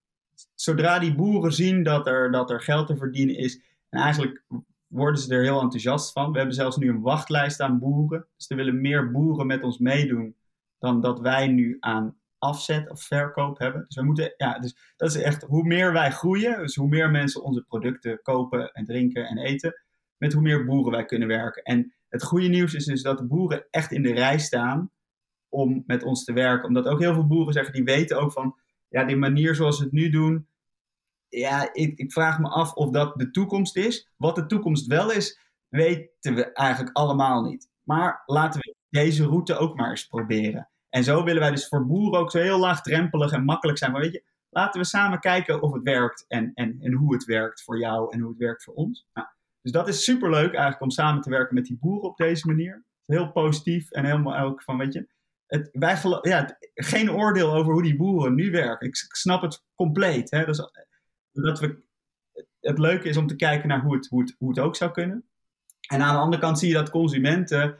zodra 0.54 0.98
die 0.98 1.14
boeren 1.14 1.52
zien 1.52 1.82
dat 1.82 2.06
er, 2.06 2.30
dat 2.30 2.50
er 2.50 2.60
geld 2.60 2.86
te 2.86 2.96
verdienen 2.96 3.36
is, 3.36 3.62
en 3.88 4.00
eigenlijk 4.00 4.44
worden 4.86 5.20
ze 5.20 5.34
er 5.34 5.42
heel 5.42 5.60
enthousiast 5.60 6.12
van. 6.12 6.32
We 6.32 6.36
hebben 6.36 6.54
zelfs 6.54 6.76
nu 6.76 6.88
een 6.88 7.00
wachtlijst 7.00 7.60
aan 7.60 7.78
boeren. 7.78 8.26
Dus 8.36 8.50
er 8.50 8.56
willen 8.56 8.80
meer 8.80 9.10
boeren 9.10 9.46
met 9.46 9.62
ons 9.62 9.78
meedoen 9.78 10.36
dan 10.78 11.00
dat 11.00 11.20
wij 11.20 11.48
nu 11.48 11.76
aan 11.80 12.18
afzet 12.38 12.90
of 12.90 13.02
verkoop 13.02 13.58
hebben. 13.58 13.84
Dus 13.86 13.96
we 13.96 14.02
moeten, 14.02 14.34
ja, 14.36 14.58
dus 14.58 14.94
dat 14.96 15.08
is 15.14 15.22
echt 15.22 15.42
hoe 15.42 15.64
meer 15.64 15.92
wij 15.92 16.10
groeien, 16.10 16.58
dus 16.58 16.76
hoe 16.76 16.88
meer 16.88 17.10
mensen 17.10 17.42
onze 17.42 17.62
producten 17.62 18.22
kopen 18.22 18.72
en 18.72 18.84
drinken 18.84 19.26
en 19.26 19.38
eten, 19.38 19.82
met 20.16 20.32
hoe 20.32 20.42
meer 20.42 20.64
boeren 20.64 20.92
wij 20.92 21.04
kunnen 21.04 21.28
werken. 21.28 21.62
En 21.62 21.94
het 22.08 22.22
goede 22.22 22.48
nieuws 22.48 22.74
is 22.74 22.84
dus 22.84 23.02
dat 23.02 23.18
de 23.18 23.26
boeren 23.26 23.66
echt 23.70 23.92
in 23.92 24.02
de 24.02 24.12
rij 24.12 24.38
staan 24.38 24.90
om 25.50 25.82
met 25.86 26.02
ons 26.02 26.24
te 26.24 26.32
werken. 26.32 26.68
Omdat 26.68 26.86
ook 26.86 27.00
heel 27.00 27.14
veel 27.14 27.26
boeren 27.26 27.52
zeggen, 27.52 27.72
die 27.72 27.84
weten 27.84 28.20
ook 28.20 28.32
van, 28.32 28.56
ja, 28.88 29.04
die 29.04 29.16
manier 29.16 29.54
zoals 29.54 29.78
we 29.78 29.84
het 29.84 29.92
nu 29.92 30.10
doen, 30.10 30.46
ja, 31.28 31.68
ik, 31.72 31.98
ik 31.98 32.12
vraag 32.12 32.38
me 32.38 32.48
af 32.48 32.72
of 32.74 32.90
dat 32.90 33.18
de 33.18 33.30
toekomst 33.30 33.76
is. 33.76 34.08
Wat 34.16 34.34
de 34.34 34.46
toekomst 34.46 34.86
wel 34.86 35.12
is, 35.12 35.40
weten 35.68 36.34
we 36.34 36.52
eigenlijk 36.52 36.96
allemaal 36.96 37.42
niet. 37.42 37.70
Maar 37.82 38.22
laten 38.26 38.60
we 38.60 38.74
deze 38.88 39.24
route 39.24 39.56
ook 39.56 39.76
maar 39.76 39.90
eens 39.90 40.06
proberen. 40.06 40.68
En 40.88 41.04
zo 41.04 41.24
willen 41.24 41.40
wij 41.40 41.50
dus 41.50 41.68
voor 41.68 41.86
boeren 41.86 42.20
ook 42.20 42.30
zo 42.30 42.38
heel 42.38 42.58
laagdrempelig 42.58 43.32
en 43.32 43.44
makkelijk 43.44 43.78
zijn. 43.78 43.92
Maar 43.92 44.00
weet 44.00 44.12
je, 44.12 44.24
laten 44.50 44.80
we 44.80 44.86
samen 44.86 45.20
kijken 45.20 45.62
of 45.62 45.72
het 45.72 45.82
werkt 45.82 46.24
en, 46.28 46.50
en, 46.54 46.78
en 46.80 46.92
hoe 46.92 47.12
het 47.12 47.24
werkt 47.24 47.62
voor 47.62 47.78
jou 47.78 48.12
en 48.12 48.20
hoe 48.20 48.30
het 48.30 48.38
werkt 48.38 48.64
voor 48.64 48.74
ons. 48.74 49.06
Nou, 49.14 49.26
dus 49.62 49.72
dat 49.72 49.88
is 49.88 50.04
superleuk 50.04 50.50
eigenlijk 50.50 50.80
om 50.80 50.90
samen 50.90 51.22
te 51.22 51.30
werken 51.30 51.54
met 51.54 51.64
die 51.64 51.78
boeren 51.80 52.08
op 52.08 52.16
deze 52.16 52.46
manier. 52.46 52.84
Heel 53.06 53.32
positief 53.32 53.90
en 53.90 54.04
helemaal 54.04 54.38
ook 54.38 54.62
van, 54.62 54.78
weet 54.78 54.92
je, 54.92 55.08
het, 55.50 55.68
wij 55.72 55.98
ja, 56.22 56.58
geen 56.74 57.12
oordeel 57.12 57.54
over 57.54 57.72
hoe 57.72 57.82
die 57.82 57.96
boeren 57.96 58.34
nu 58.34 58.50
werken. 58.50 58.86
Ik, 58.86 58.96
ik 59.08 59.14
snap 59.14 59.42
het 59.42 59.64
compleet. 59.74 60.30
Hè? 60.30 60.44
Dus, 60.44 60.70
dat 61.32 61.60
we, 61.60 61.82
het 62.60 62.78
leuke 62.78 63.08
is 63.08 63.16
om 63.16 63.26
te 63.26 63.36
kijken 63.36 63.68
naar 63.68 63.80
hoe 63.80 63.94
het, 63.94 64.06
hoe, 64.06 64.20
het, 64.20 64.34
hoe 64.38 64.48
het 64.48 64.58
ook 64.58 64.76
zou 64.76 64.90
kunnen. 64.90 65.24
En 65.88 66.02
aan 66.02 66.14
de 66.14 66.20
andere 66.20 66.42
kant 66.42 66.58
zie 66.58 66.68
je 66.68 66.74
dat 66.74 66.90
consumenten 66.90 67.78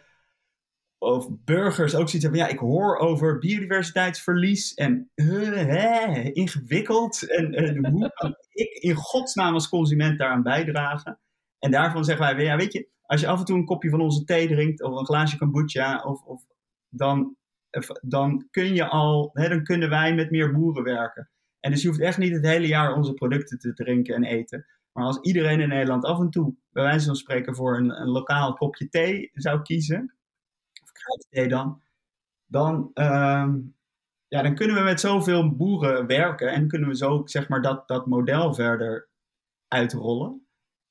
of 0.98 1.28
burgers 1.44 1.94
ook 1.94 2.09
zoiets 2.09 2.22
hebben 2.22 2.40
van 2.40 2.48
ja, 2.48 2.54
ik 2.54 2.59
hoor 2.59 2.96
over 2.96 3.38
biodiversiteitsverlies 3.38 4.74
en 4.74 5.11
eh, 5.14 5.26
hè, 5.52 6.22
ingewikkeld. 6.22 7.30
En, 7.30 7.54
en 7.54 7.87
hoe 7.92 8.12
kan 8.14 8.37
ik 8.50 8.72
in 8.72 8.94
godsnaam 8.94 9.54
als 9.54 9.68
consument 9.68 10.18
daaraan 10.18 10.42
bijdragen? 10.42 11.18
En 11.59 11.70
daarvan 11.70 12.04
zeggen 12.04 12.24
wij 12.24 12.37
weer, 12.37 12.44
ja, 12.44 12.56
weet 12.56 12.72
je, 12.72 12.88
als 13.02 13.20
je 13.20 13.26
af 13.26 13.38
en 13.38 13.44
toe 13.44 13.56
een 13.56 13.64
kopje 13.64 13.90
van 13.90 14.00
onze 14.00 14.24
thee 14.24 14.48
drinkt 14.48 14.83
of 14.83 14.98
een 14.98 15.04
glaasje 15.04 15.38
kombucha, 15.38 16.02
of, 16.02 16.22
of, 16.22 16.42
dan, 16.88 17.37
dan 18.00 18.48
kun 18.50 18.74
je 18.74 18.88
al, 18.88 19.30
hè, 19.33 19.48
dan 19.48 19.64
kunnen 19.64 19.88
wij 19.88 20.14
met 20.14 20.30
meer 20.30 20.52
boeren 20.52 20.83
werken. 20.83 21.30
En 21.61 21.70
dus 21.70 21.83
je 21.83 21.88
hoeft 21.88 22.00
echt 22.00 22.18
niet 22.18 22.33
het 22.33 22.46
hele 22.46 22.66
jaar 22.66 22.94
onze 22.94 23.14
producten 23.14 23.59
te 23.59 23.72
drinken 23.72 24.14
en 24.14 24.24
eten. 24.24 24.66
Maar 24.92 25.04
als 25.04 25.20
iedereen 25.20 25.61
in 25.61 25.68
Nederland 25.68 26.04
af 26.04 26.20
en 26.20 26.30
toe, 26.30 26.54
bij 26.70 26.83
wijze 26.83 27.06
van 27.06 27.16
spreken, 27.16 27.54
voor 27.54 27.76
een, 27.76 28.09
lokaal 28.09 28.54
kopje 28.54 28.88
thee 28.88 29.30
zou 29.33 29.62
kiezen, 29.62 30.14
of 30.83 30.92
kruidthee 30.92 31.48
dan, 31.48 31.83
dan, 32.46 32.90
ehm, 32.94 33.59
ja, 34.28 34.42
dan 34.42 34.54
kunnen 34.54 34.76
we 34.76 34.83
met 34.83 35.00
zoveel 35.00 35.56
boeren 35.56 36.06
werken 36.06 36.52
en 36.52 36.68
kunnen 36.68 36.88
we 36.88 36.96
zo 36.96 37.22
zeg 37.24 37.48
maar, 37.48 37.62
dat, 37.62 37.88
dat 37.88 38.06
model 38.06 38.54
verder 38.54 39.09
uitrollen. 39.68 40.44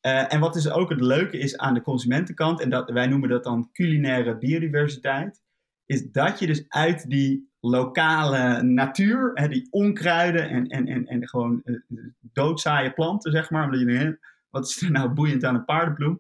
Uh, 0.06 0.34
en 0.34 0.40
wat 0.40 0.54
dus 0.54 0.70
ook 0.70 0.90
het 0.90 1.02
leuke 1.02 1.38
is 1.38 1.58
aan 1.58 1.74
de 1.74 1.82
consumentenkant, 1.82 2.62
en 2.62 2.70
dat, 2.70 2.90
wij 2.90 3.08
noemen 3.08 3.30
dat 3.30 3.44
dan 3.44 3.70
culinaire 3.72 4.38
biodiversiteit, 4.38 5.42
is 5.90 6.12
dat 6.12 6.40
je 6.40 6.48
dus 6.48 6.66
uit 6.68 7.10
die 7.10 7.50
lokale 7.60 8.62
natuur, 8.62 9.32
hè, 9.34 9.48
die 9.48 9.68
onkruiden 9.70 10.50
en, 10.50 10.68
en, 10.68 10.88
en, 10.88 11.06
en 11.06 11.28
gewoon 11.28 11.62
uh, 11.64 11.80
doodzaaie 12.20 12.94
planten, 12.94 13.32
zeg 13.32 13.50
maar, 13.50 13.64
omdat 13.64 13.80
je 13.80 13.86
denkt, 13.86 14.20
wat 14.50 14.68
is 14.68 14.82
er 14.82 14.92
nou 14.92 15.10
boeiend 15.10 15.44
aan 15.44 15.56
een 15.56 15.66
paardenbloem, 15.66 16.20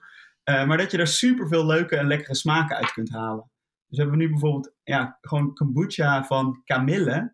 uh, 0.50 0.66
maar 0.68 0.78
dat 0.78 0.92
je 0.92 0.98
daar 0.98 1.08
superveel 1.08 1.66
leuke 1.66 1.96
en 1.96 2.08
lekkere 2.08 2.36
smaken 2.36 2.76
uit 2.76 2.92
kunt 2.94 3.10
halen. 3.10 3.52
Dus 3.88 3.98
hebben 3.98 4.18
we 4.18 4.24
nu 4.24 4.30
bijvoorbeeld, 4.30 4.74
ja, 4.84 5.18
gewoon 5.22 5.54
kombucha 5.54 6.24
van 6.24 6.62
kamille, 6.66 7.34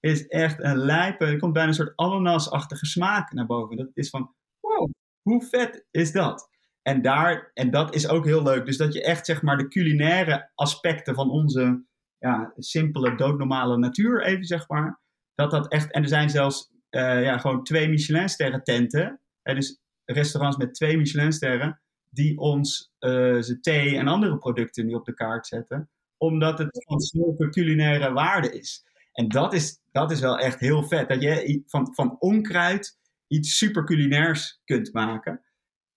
is 0.00 0.26
echt 0.26 0.62
een 0.62 0.78
lijpe, 0.78 1.24
er 1.24 1.38
komt 1.38 1.52
bijna 1.52 1.68
een 1.68 1.74
soort 1.74 1.96
ananasachtige 1.96 2.86
smaak 2.86 3.32
naar 3.32 3.46
boven. 3.46 3.76
Dat 3.76 3.90
is 3.94 4.10
van, 4.10 4.34
wow, 4.60 4.90
hoe 5.22 5.42
vet 5.42 5.86
is 5.90 6.12
dat? 6.12 6.48
En, 6.82 7.02
daar, 7.02 7.50
en 7.54 7.70
dat 7.70 7.94
is 7.94 8.08
ook 8.08 8.24
heel 8.24 8.42
leuk. 8.42 8.66
Dus 8.66 8.76
dat 8.76 8.92
je 8.92 9.02
echt 9.02 9.26
zeg 9.26 9.42
maar 9.42 9.56
de 9.56 9.68
culinaire 9.68 10.50
aspecten 10.54 11.14
van 11.14 11.30
onze 11.30 11.84
ja, 12.18 12.52
simpele, 12.56 13.16
doodnormale 13.16 13.78
natuur, 13.78 14.22
even 14.22 14.44
zeg 14.44 14.68
maar. 14.68 15.00
Dat 15.34 15.50
dat 15.50 15.72
echt. 15.72 15.90
En 15.90 16.02
er 16.02 16.08
zijn 16.08 16.30
zelfs 16.30 16.70
uh, 16.90 17.22
ja, 17.22 17.38
gewoon 17.38 17.64
twee 17.64 17.88
Michelinsterren 17.88 18.62
tenten. 18.62 19.20
Dus 19.42 19.80
restaurants 20.04 20.56
met 20.56 20.74
twee 20.74 20.96
Michelinsterren. 20.96 21.80
Die 22.10 22.38
ons 22.38 22.92
uh, 23.00 23.40
ze 23.40 23.58
thee 23.60 23.96
en 23.96 24.08
andere 24.08 24.38
producten 24.38 24.86
nu 24.86 24.94
op 24.94 25.04
de 25.04 25.14
kaart 25.14 25.46
zetten. 25.46 25.90
Omdat 26.16 26.58
het 26.58 26.84
van 26.86 27.00
zulke 27.00 27.48
culinaire 27.48 28.12
waarde 28.12 28.58
is. 28.58 28.84
En 29.12 29.28
dat 29.28 29.52
is, 29.52 29.80
dat 29.90 30.10
is 30.10 30.20
wel 30.20 30.38
echt 30.38 30.60
heel 30.60 30.82
vet. 30.82 31.08
Dat 31.08 31.22
je 31.22 31.62
van, 31.66 31.94
van 31.94 32.16
onkruid 32.18 32.98
iets 33.26 33.56
super 33.56 33.84
culinairs 33.84 34.60
kunt 34.64 34.92
maken. 34.92 35.40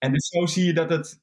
En 0.05 0.11
dus 0.11 0.27
zo 0.27 0.45
zie 0.45 0.65
je 0.65 0.73
dat 0.73 0.89
het 0.89 1.21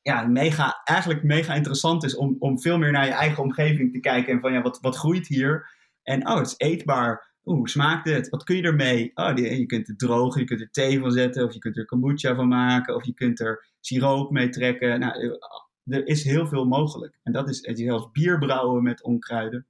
ja, 0.00 0.26
mega, 0.26 0.80
eigenlijk 0.84 1.22
mega 1.22 1.54
interessant 1.54 2.04
is 2.04 2.16
om, 2.16 2.36
om 2.38 2.60
veel 2.60 2.78
meer 2.78 2.92
naar 2.92 3.06
je 3.06 3.12
eigen 3.12 3.42
omgeving 3.42 3.92
te 3.92 4.00
kijken. 4.00 4.32
En 4.32 4.40
van 4.40 4.52
ja, 4.52 4.62
wat, 4.62 4.80
wat 4.80 4.96
groeit 4.96 5.26
hier? 5.26 5.70
En 6.02 6.28
oh, 6.28 6.36
het 6.36 6.46
is 6.46 6.54
eetbaar. 6.56 7.32
Oeh, 7.44 7.56
hoe 7.56 7.68
smaakt 7.68 8.08
het? 8.08 8.28
Wat 8.28 8.44
kun 8.44 8.56
je 8.56 8.62
ermee? 8.62 9.10
Oh, 9.14 9.34
die, 9.34 9.58
je 9.58 9.66
kunt 9.66 9.86
het 9.86 9.98
drogen, 9.98 10.40
je 10.40 10.46
kunt 10.46 10.60
er 10.60 10.70
thee 10.70 11.00
van 11.00 11.10
zetten, 11.10 11.44
of 11.44 11.52
je 11.52 11.58
kunt 11.58 11.76
er 11.76 11.84
kombucha 11.84 12.34
van 12.34 12.48
maken, 12.48 12.94
of 12.94 13.04
je 13.04 13.14
kunt 13.14 13.40
er 13.40 13.66
siroop 13.80 14.30
mee 14.30 14.48
trekken. 14.48 15.00
Nou, 15.00 15.38
er 15.84 16.06
is 16.06 16.24
heel 16.24 16.46
veel 16.46 16.64
mogelijk. 16.64 17.18
En 17.22 17.32
dat 17.32 17.48
is 17.48 17.60
zelfs 17.60 18.10
bier 18.10 18.38
brouwen 18.38 18.82
met 18.82 19.02
onkruiden. 19.02 19.66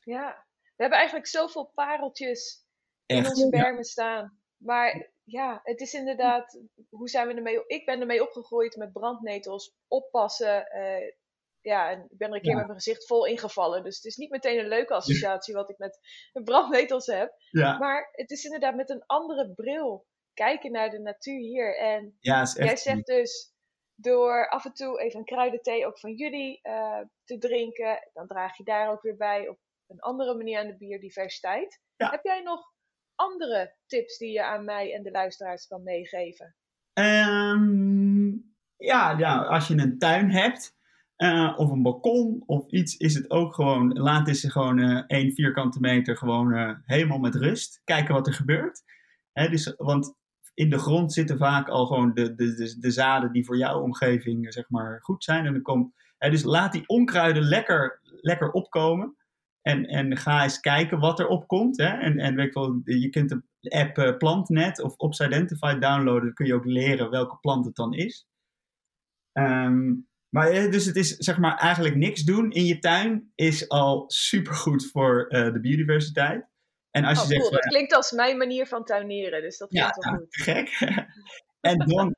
Ja, 0.00 0.46
we 0.60 0.82
hebben 0.82 0.98
eigenlijk 0.98 1.28
zoveel 1.28 1.70
pareltjes 1.74 2.66
in 3.06 3.26
onze 3.26 3.48
bermen 3.48 3.76
ja. 3.76 3.82
staan. 3.82 4.38
Maar 4.56 5.12
ja, 5.24 5.60
het 5.62 5.80
is 5.80 5.92
inderdaad, 5.94 6.60
hoe 6.88 7.08
zijn 7.08 7.28
we 7.28 7.34
ermee? 7.34 7.66
Ik 7.66 7.84
ben 7.86 8.00
ermee 8.00 8.22
opgegroeid 8.22 8.76
met 8.76 8.92
brandnetels, 8.92 9.74
oppassen. 9.88 10.66
eh, 10.70 11.12
ja, 11.60 11.90
en 11.90 12.06
ik 12.08 12.18
ben 12.18 12.28
er 12.28 12.34
een 12.34 12.40
keer 12.40 12.50
Ja. 12.50 12.56
met 12.56 12.66
mijn 12.66 12.78
gezicht 12.80 13.06
vol 13.06 13.26
ingevallen. 13.26 13.82
Dus 13.82 13.96
het 13.96 14.04
is 14.04 14.16
niet 14.16 14.30
meteen 14.30 14.58
een 14.58 14.68
leuke 14.68 14.94
associatie 14.94 15.54
wat 15.54 15.70
ik 15.70 15.78
met 15.78 15.98
brandnetels 16.44 17.06
heb. 17.06 17.34
Ja, 17.50 17.78
Maar 17.78 18.08
het 18.12 18.30
is 18.30 18.44
inderdaad 18.44 18.74
met 18.74 18.90
een 18.90 19.06
andere 19.06 19.52
bril 19.54 20.06
kijken 20.34 20.72
naar 20.72 20.90
de 20.90 20.98
natuur 21.00 21.38
hier. 21.38 21.78
En 21.78 22.16
ja 22.20 22.44
jij 22.54 22.76
zegt 22.76 23.06
dus, 23.06 23.52
door 23.94 24.48
af 24.48 24.64
en 24.64 24.72
toe 24.72 25.00
even 25.00 25.18
een 25.18 25.24
kruidenthee 25.24 25.86
ook 25.86 25.98
van 25.98 26.12
jullie 26.14 26.58
eh, 26.62 27.00
te 27.24 27.38
drinken, 27.38 28.10
dan 28.12 28.26
draag 28.26 28.56
je 28.56 28.64
daar 28.64 28.90
ook 28.90 29.02
weer 29.02 29.16
bij 29.16 29.48
op 29.48 29.58
een 29.86 30.00
andere 30.00 30.34
manier 30.36 30.58
aan 30.58 30.66
de 30.66 30.76
biodiversiteit. 30.76 31.80
Ja. 31.96 32.10
Heb 32.10 32.24
jij 32.24 32.40
nog 32.42 32.72
andere 33.14 33.74
tips 33.86 34.18
die 34.18 34.32
je 34.32 34.44
aan 34.44 34.64
mij 34.64 34.94
en 34.94 35.02
de 35.02 35.10
luisteraars 35.10 35.66
kan 35.66 35.82
meegeven? 35.82 36.54
Ehm, 36.92 38.26
ja, 38.76 39.18
ja, 39.18 39.42
als 39.42 39.68
je 39.68 39.78
een 39.78 39.98
tuin 39.98 40.30
hebt, 40.30 40.76
eh, 41.16 41.54
of 41.56 41.70
een 41.70 41.82
balkon 41.82 42.42
of 42.46 42.66
iets, 42.70 42.96
is 42.96 43.14
het 43.14 43.30
ook 43.30 43.54
gewoon, 43.54 43.92
laat 43.92 44.28
eens 44.28 44.44
gewoon 44.44 44.78
eh 44.78 45.02
één 45.06 45.32
vierkante 45.32 45.80
meter 45.80 46.16
gewoon 46.16 46.52
eh, 46.52 46.70
helemaal 46.84 47.18
met 47.18 47.34
rust. 47.34 47.80
Kijken 47.84 48.14
wat 48.14 48.26
er 48.26 48.34
gebeurt. 48.34 48.82
Dus, 49.32 49.74
want 49.76 50.14
in 50.54 50.70
de 50.70 50.78
grond 50.78 51.12
zitten 51.12 51.38
vaak 51.38 51.68
al 51.68 51.86
gewoon 51.86 52.14
de, 52.14 52.34
de, 52.34 52.54
de, 52.54 52.76
de 52.78 52.90
zaden 52.90 53.32
die 53.32 53.44
voor 53.44 53.56
jouw 53.56 53.80
omgeving 53.80 54.52
zeg 54.52 54.70
maar, 54.70 54.98
goed 55.02 55.24
zijn. 55.24 55.46
En 55.46 55.52
dan 55.52 55.62
komt, 55.62 55.94
dus 56.18 56.42
laat 56.42 56.72
die 56.72 56.88
onkruiden 56.88 57.42
lekker, 57.42 58.00
lekker 58.02 58.50
opkomen. 58.50 59.16
En, 59.64 59.86
en 59.86 60.16
ga 60.16 60.42
eens 60.42 60.60
kijken 60.60 60.98
wat 60.98 61.18
er 61.18 61.26
opkomt. 61.26 61.76
Hè? 61.76 61.88
En, 61.88 62.18
en 62.18 62.34
weet 62.34 62.46
ik 62.46 62.52
wel, 62.52 62.80
je 62.84 63.08
kunt 63.08 63.28
de 63.28 63.70
app 63.70 63.98
eh, 63.98 64.16
PlantNet 64.16 64.82
of 64.82 64.96
Opsidentify 64.96 65.78
downloaden. 65.78 66.24
Dan 66.24 66.34
kun 66.34 66.46
je 66.46 66.54
ook 66.54 66.64
leren 66.64 67.10
welke 67.10 67.38
plant 67.40 67.64
het 67.64 67.74
dan 67.74 67.94
is. 67.94 68.26
Ehm, 69.32 69.92
maar 70.28 70.48
eh, 70.48 70.70
dus 70.70 70.84
het 70.84 70.96
is 70.96 71.16
zeg 71.16 71.38
maar 71.38 71.56
eigenlijk 71.56 71.94
niks 71.94 72.22
doen 72.22 72.50
in 72.50 72.64
je 72.64 72.78
tuin 72.78 73.32
is 73.34 73.68
al 73.68 74.04
supergoed 74.10 74.90
voor 74.90 75.26
eh, 75.28 75.52
de 75.52 75.60
biodiversiteit. 75.60 76.46
En 76.90 77.04
als 77.04 77.18
Oh, 77.18 77.24
je 77.24 77.30
zegt, 77.30 77.40
cool. 77.40 77.52
van, 77.52 77.60
Dat 77.60 77.70
klinkt 77.70 77.94
als 77.94 78.12
mijn 78.12 78.36
manier 78.36 78.66
van 78.66 78.84
tuineren, 78.84 79.42
dus 79.42 79.58
dat 79.58 79.68
ja, 79.72 79.90
klinkt 79.90 80.04
wel 80.04 80.14
goed. 80.18 80.36
gek. 80.36 80.68
en 81.70 81.78
dan 81.78 82.16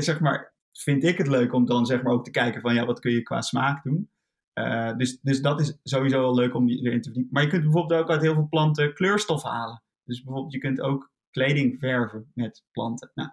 zeg 0.00 0.20
maar, 0.20 0.54
vind 0.72 1.04
ik 1.04 1.18
het 1.18 1.28
leuk 1.28 1.52
om 1.52 1.66
dan 1.66 1.86
zeg 1.86 2.02
maar 2.02 2.12
ook 2.12 2.24
te 2.24 2.30
kijken 2.30 2.60
van 2.60 2.74
ja, 2.74 2.84
wat 2.84 3.00
kun 3.00 3.12
je 3.12 3.22
qua 3.22 3.40
smaak 3.40 3.82
doen. 3.82 4.10
Eh, 4.54 4.96
dus, 4.96 5.20
dus 5.20 5.40
dat 5.40 5.60
is 5.60 5.78
sowieso 5.82 6.20
wel 6.20 6.34
leuk 6.34 6.54
om 6.54 6.68
erin 6.68 7.00
te 7.00 7.08
verdiepen. 7.08 7.32
Maar 7.32 7.42
je 7.42 7.48
kunt 7.48 7.62
bijvoorbeeld 7.62 8.00
ook 8.00 8.10
uit 8.10 8.22
heel 8.22 8.34
veel 8.34 8.48
planten 8.48 8.94
kleurstof 8.94 9.42
halen. 9.42 9.82
Dus 10.04 10.22
bijvoorbeeld 10.22 10.52
je 10.52 10.58
kunt 10.58 10.80
ook 10.80 11.12
kleding 11.30 11.78
verven 11.78 12.30
met 12.34 12.64
planten. 12.72 13.10
Nou, 13.14 13.28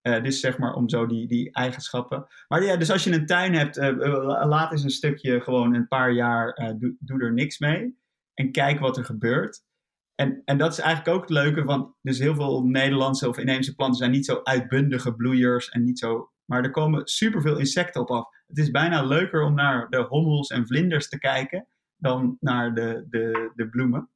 eh, 0.00 0.22
dus 0.22 0.40
zeg 0.40 0.58
maar 0.58 0.74
om 0.74 0.88
zo 0.88 1.06
die, 1.06 1.28
die 1.28 1.52
eigenschappen. 1.52 2.26
Maar 2.48 2.62
ja, 2.62 2.76
dus 2.76 2.90
als 2.90 3.04
je 3.04 3.12
een 3.12 3.26
tuin 3.26 3.54
hebt, 3.54 3.76
eh, 3.76 3.96
laat 4.46 4.72
eens 4.72 4.82
een 4.82 4.90
stukje 4.90 5.40
gewoon 5.40 5.74
een 5.74 5.88
paar 5.88 6.12
jaar, 6.12 6.74
doe, 6.78 6.96
doe 6.98 7.20
er 7.20 7.32
niks 7.32 7.58
mee. 7.58 7.98
En 8.34 8.52
kijk 8.52 8.80
wat 8.80 8.96
er 8.96 9.04
gebeurt. 9.04 9.64
En, 10.14 10.42
en 10.44 10.58
dat 10.58 10.72
is 10.72 10.78
eigenlijk 10.78 11.16
ook 11.16 11.22
het 11.22 11.30
leuke, 11.30 11.92
dus 12.02 12.18
heel 12.18 12.34
veel 12.34 12.62
Nederlandse 12.64 13.28
of 13.28 13.38
inheemse 13.38 13.74
planten 13.74 13.98
zijn 13.98 14.10
niet 14.10 14.24
zo 14.24 14.40
uitbundige 14.42 15.14
bloeiers 15.14 15.68
en 15.68 15.84
niet 15.84 15.98
zo. 15.98 16.30
Maar 16.44 16.62
er 16.62 16.70
komen 16.70 17.06
superveel 17.06 17.58
insecten 17.58 18.00
op 18.00 18.10
af. 18.10 18.35
Het 18.46 18.58
is 18.58 18.70
bijna 18.70 19.02
leuker 19.02 19.42
om 19.42 19.54
naar 19.54 19.90
de 19.90 20.02
hommels 20.02 20.48
en 20.48 20.66
vlinders 20.66 21.08
te 21.08 21.18
kijken 21.18 21.66
dan 21.96 22.36
naar 22.40 22.74
de, 22.74 23.06
de, 23.08 23.52
de 23.54 23.68
bloemen. 23.68 24.10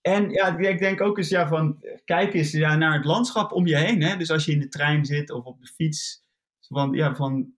En 0.00 0.30
ja, 0.30 0.56
ik 0.56 0.78
denk 0.78 1.00
ook 1.00 1.18
eens 1.18 1.28
ja, 1.28 1.48
van, 1.48 1.84
kijk 2.04 2.34
eens 2.34 2.52
ja, 2.52 2.76
naar 2.76 2.92
het 2.92 3.04
landschap 3.04 3.52
om 3.52 3.66
je 3.66 3.76
heen. 3.76 4.02
Hè? 4.02 4.16
Dus 4.16 4.30
als 4.30 4.44
je 4.44 4.52
in 4.52 4.60
de 4.60 4.68
trein 4.68 5.04
zit 5.04 5.30
of 5.30 5.44
op 5.44 5.60
de 5.60 5.66
fiets, 5.66 6.22
van, 6.60 6.92
ja, 6.92 7.14
van, 7.14 7.52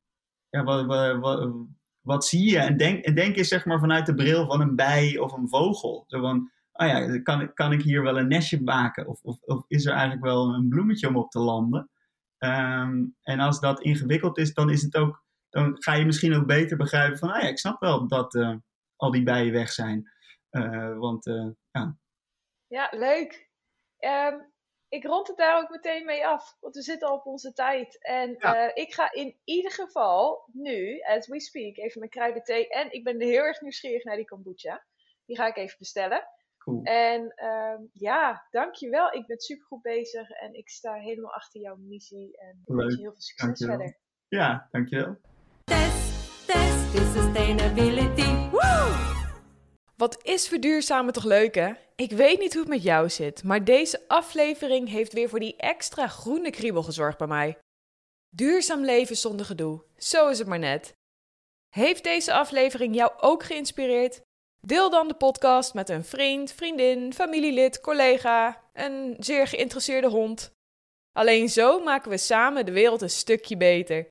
ja, 0.48 0.62
wat, 0.62 0.86
wat, 0.86 1.18
wat, 1.18 1.52
wat 2.00 2.24
zie 2.24 2.50
je? 2.50 2.58
En 2.58 2.76
denk, 2.76 3.04
en 3.04 3.14
denk 3.14 3.36
eens 3.36 3.48
zeg 3.48 3.64
maar 3.64 3.78
vanuit 3.78 4.06
de 4.06 4.14
bril 4.14 4.46
van 4.46 4.60
een 4.60 4.76
bij 4.76 5.18
of 5.18 5.32
een 5.32 5.48
vogel. 5.48 6.04
Zo 6.06 6.20
van, 6.20 6.50
oh 6.72 6.86
ja, 6.86 7.20
kan, 7.20 7.54
kan 7.54 7.72
ik 7.72 7.82
hier 7.82 8.02
wel 8.02 8.18
een 8.18 8.28
nestje 8.28 8.62
maken? 8.62 9.06
Of, 9.06 9.20
of, 9.22 9.40
of 9.40 9.64
is 9.68 9.84
er 9.84 9.92
eigenlijk 9.92 10.22
wel 10.22 10.54
een 10.54 10.68
bloemetje 10.68 11.08
om 11.08 11.16
op 11.16 11.30
te 11.30 11.38
landen? 11.38 11.90
Ehm, 12.38 13.04
en 13.22 13.40
als 13.40 13.60
dat 13.60 13.80
ingewikkeld 13.80 14.38
is, 14.38 14.54
dan 14.54 14.70
is 14.70 14.82
het 14.82 14.96
ook, 14.96 15.24
dan 15.50 15.82
ga 15.82 15.94
je 15.94 16.04
misschien 16.04 16.34
ook 16.34 16.46
beter 16.46 16.76
begrijpen 16.76 17.18
van, 17.18 17.30
ah 17.30 17.42
ja, 17.42 17.48
ik 17.48 17.58
snap 17.58 17.80
wel 17.80 18.08
dat 18.08 18.34
eh, 18.34 18.54
al 18.96 19.10
die 19.10 19.22
bijen 19.22 19.52
weg 19.52 19.70
zijn. 19.72 20.10
Eh, 20.50 20.98
want 20.98 21.26
eh, 21.26 21.48
ja, 21.70 21.96
Ja, 22.66 22.88
leuk. 22.90 23.48
Ehm, 23.98 24.38
ik 24.88 25.04
rond 25.04 25.28
het 25.28 25.36
daar 25.36 25.62
ook 25.62 25.70
meteen 25.70 26.04
mee 26.04 26.26
af, 26.26 26.56
want 26.60 26.74
we 26.74 26.82
zitten 26.82 27.08
al 27.08 27.14
op 27.16 27.26
onze 27.26 27.52
tijd. 27.52 28.04
En 28.04 28.36
Ja. 28.38 28.74
ik 28.74 28.94
ga 28.94 29.12
in 29.12 29.36
ieder 29.44 29.72
geval 29.72 30.48
nu, 30.52 31.00
as 31.00 31.26
we 31.26 31.40
speak, 31.40 31.76
even 31.76 31.98
mijn 31.98 32.10
kruidenthee. 32.10 32.68
En 32.68 32.92
ik 32.92 33.04
ben 33.04 33.20
heel 33.20 33.42
erg 33.42 33.60
nieuwsgierig 33.60 34.04
naar 34.04 34.16
die 34.16 34.24
kombucha. 34.24 34.84
Die 35.26 35.36
ga 35.36 35.46
ik 35.46 35.56
even 35.56 35.76
bestellen. 35.78 36.22
cool. 36.58 36.82
En 36.84 37.32
ehm, 37.34 37.82
ja, 37.92 38.46
dankjewel. 38.50 39.12
Ik 39.12 39.26
ben 39.26 39.40
supergoed 39.40 39.82
bezig 39.82 40.30
en 40.30 40.54
ik 40.54 40.68
sta 40.68 40.94
helemaal 40.94 41.32
achter 41.34 41.60
jouw 41.60 41.76
missie. 41.76 42.36
En 42.38 42.62
ik 42.64 42.74
wens 42.74 42.94
je 42.94 43.00
heel 43.00 43.10
veel 43.12 43.20
succes 43.20 43.46
Dankjewel. 43.46 43.76
verder. 43.76 43.98
Ja, 44.28 44.68
dankjewel. 44.70 45.20
Test, 45.70 46.46
test 46.46 46.94
to 46.94 47.20
sustainability. 47.20 48.50
Woo! 48.50 48.92
Wat 49.96 50.18
is 50.22 50.48
verduurzamen 50.48 51.12
toch 51.12 51.24
leuk, 51.24 51.54
hè? 51.54 51.72
Ik 51.96 52.10
weet 52.10 52.38
niet 52.38 52.52
hoe 52.52 52.62
het 52.62 52.70
met 52.70 52.82
jou 52.82 53.10
zit, 53.10 53.44
maar 53.44 53.64
deze 53.64 54.08
aflevering 54.08 54.88
heeft 54.88 55.12
weer 55.12 55.28
voor 55.28 55.40
die 55.40 55.56
extra 55.56 56.08
groene 56.08 56.50
kriebel 56.50 56.82
gezorgd 56.82 57.18
bij 57.18 57.26
mij. 57.26 57.58
Duurzaam 58.28 58.84
leven 58.84 59.16
zonder 59.16 59.46
gedoe, 59.46 59.82
zo 59.96 60.28
is 60.28 60.38
het 60.38 60.48
maar 60.48 60.58
net. 60.58 60.92
Heeft 61.74 62.04
deze 62.04 62.32
aflevering 62.32 62.94
jou 62.94 63.12
ook 63.20 63.42
geïnspireerd? 63.42 64.20
Deel 64.66 64.90
dan 64.90 65.08
de 65.08 65.14
podcast 65.14 65.74
met 65.74 65.88
een 65.88 66.04
vriend, 66.04 66.52
vriendin, 66.52 67.12
familielid, 67.12 67.80
collega, 67.80 68.62
een 68.72 69.16
zeer 69.18 69.46
geïnteresseerde 69.46 70.08
hond. 70.08 70.50
Alleen 71.12 71.48
zo 71.48 71.80
maken 71.82 72.10
we 72.10 72.16
samen 72.16 72.66
de 72.66 72.72
wereld 72.72 73.02
een 73.02 73.10
stukje 73.10 73.56
beter. 73.56 74.08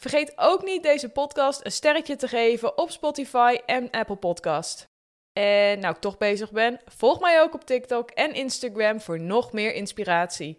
Vergeet 0.00 0.32
ook 0.36 0.62
niet 0.62 0.82
deze 0.82 1.08
podcast 1.08 1.64
een 1.64 1.72
sterretje 1.72 2.16
te 2.16 2.28
geven 2.28 2.78
op 2.78 2.90
Spotify 2.90 3.58
en 3.66 3.90
Apple 3.90 4.16
Podcast. 4.16 4.84
En 5.32 5.80
nou 5.80 5.94
ik 5.94 6.00
toch 6.00 6.18
bezig 6.18 6.50
ben, 6.50 6.80
volg 6.84 7.20
mij 7.20 7.42
ook 7.42 7.54
op 7.54 7.64
TikTok 7.64 8.10
en 8.10 8.34
Instagram 8.34 9.00
voor 9.00 9.20
nog 9.20 9.52
meer 9.52 9.74
inspiratie. 9.74 10.58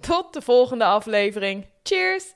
Tot 0.00 0.32
de 0.32 0.42
volgende 0.42 0.84
aflevering. 0.84 1.66
Cheers! 1.82 2.34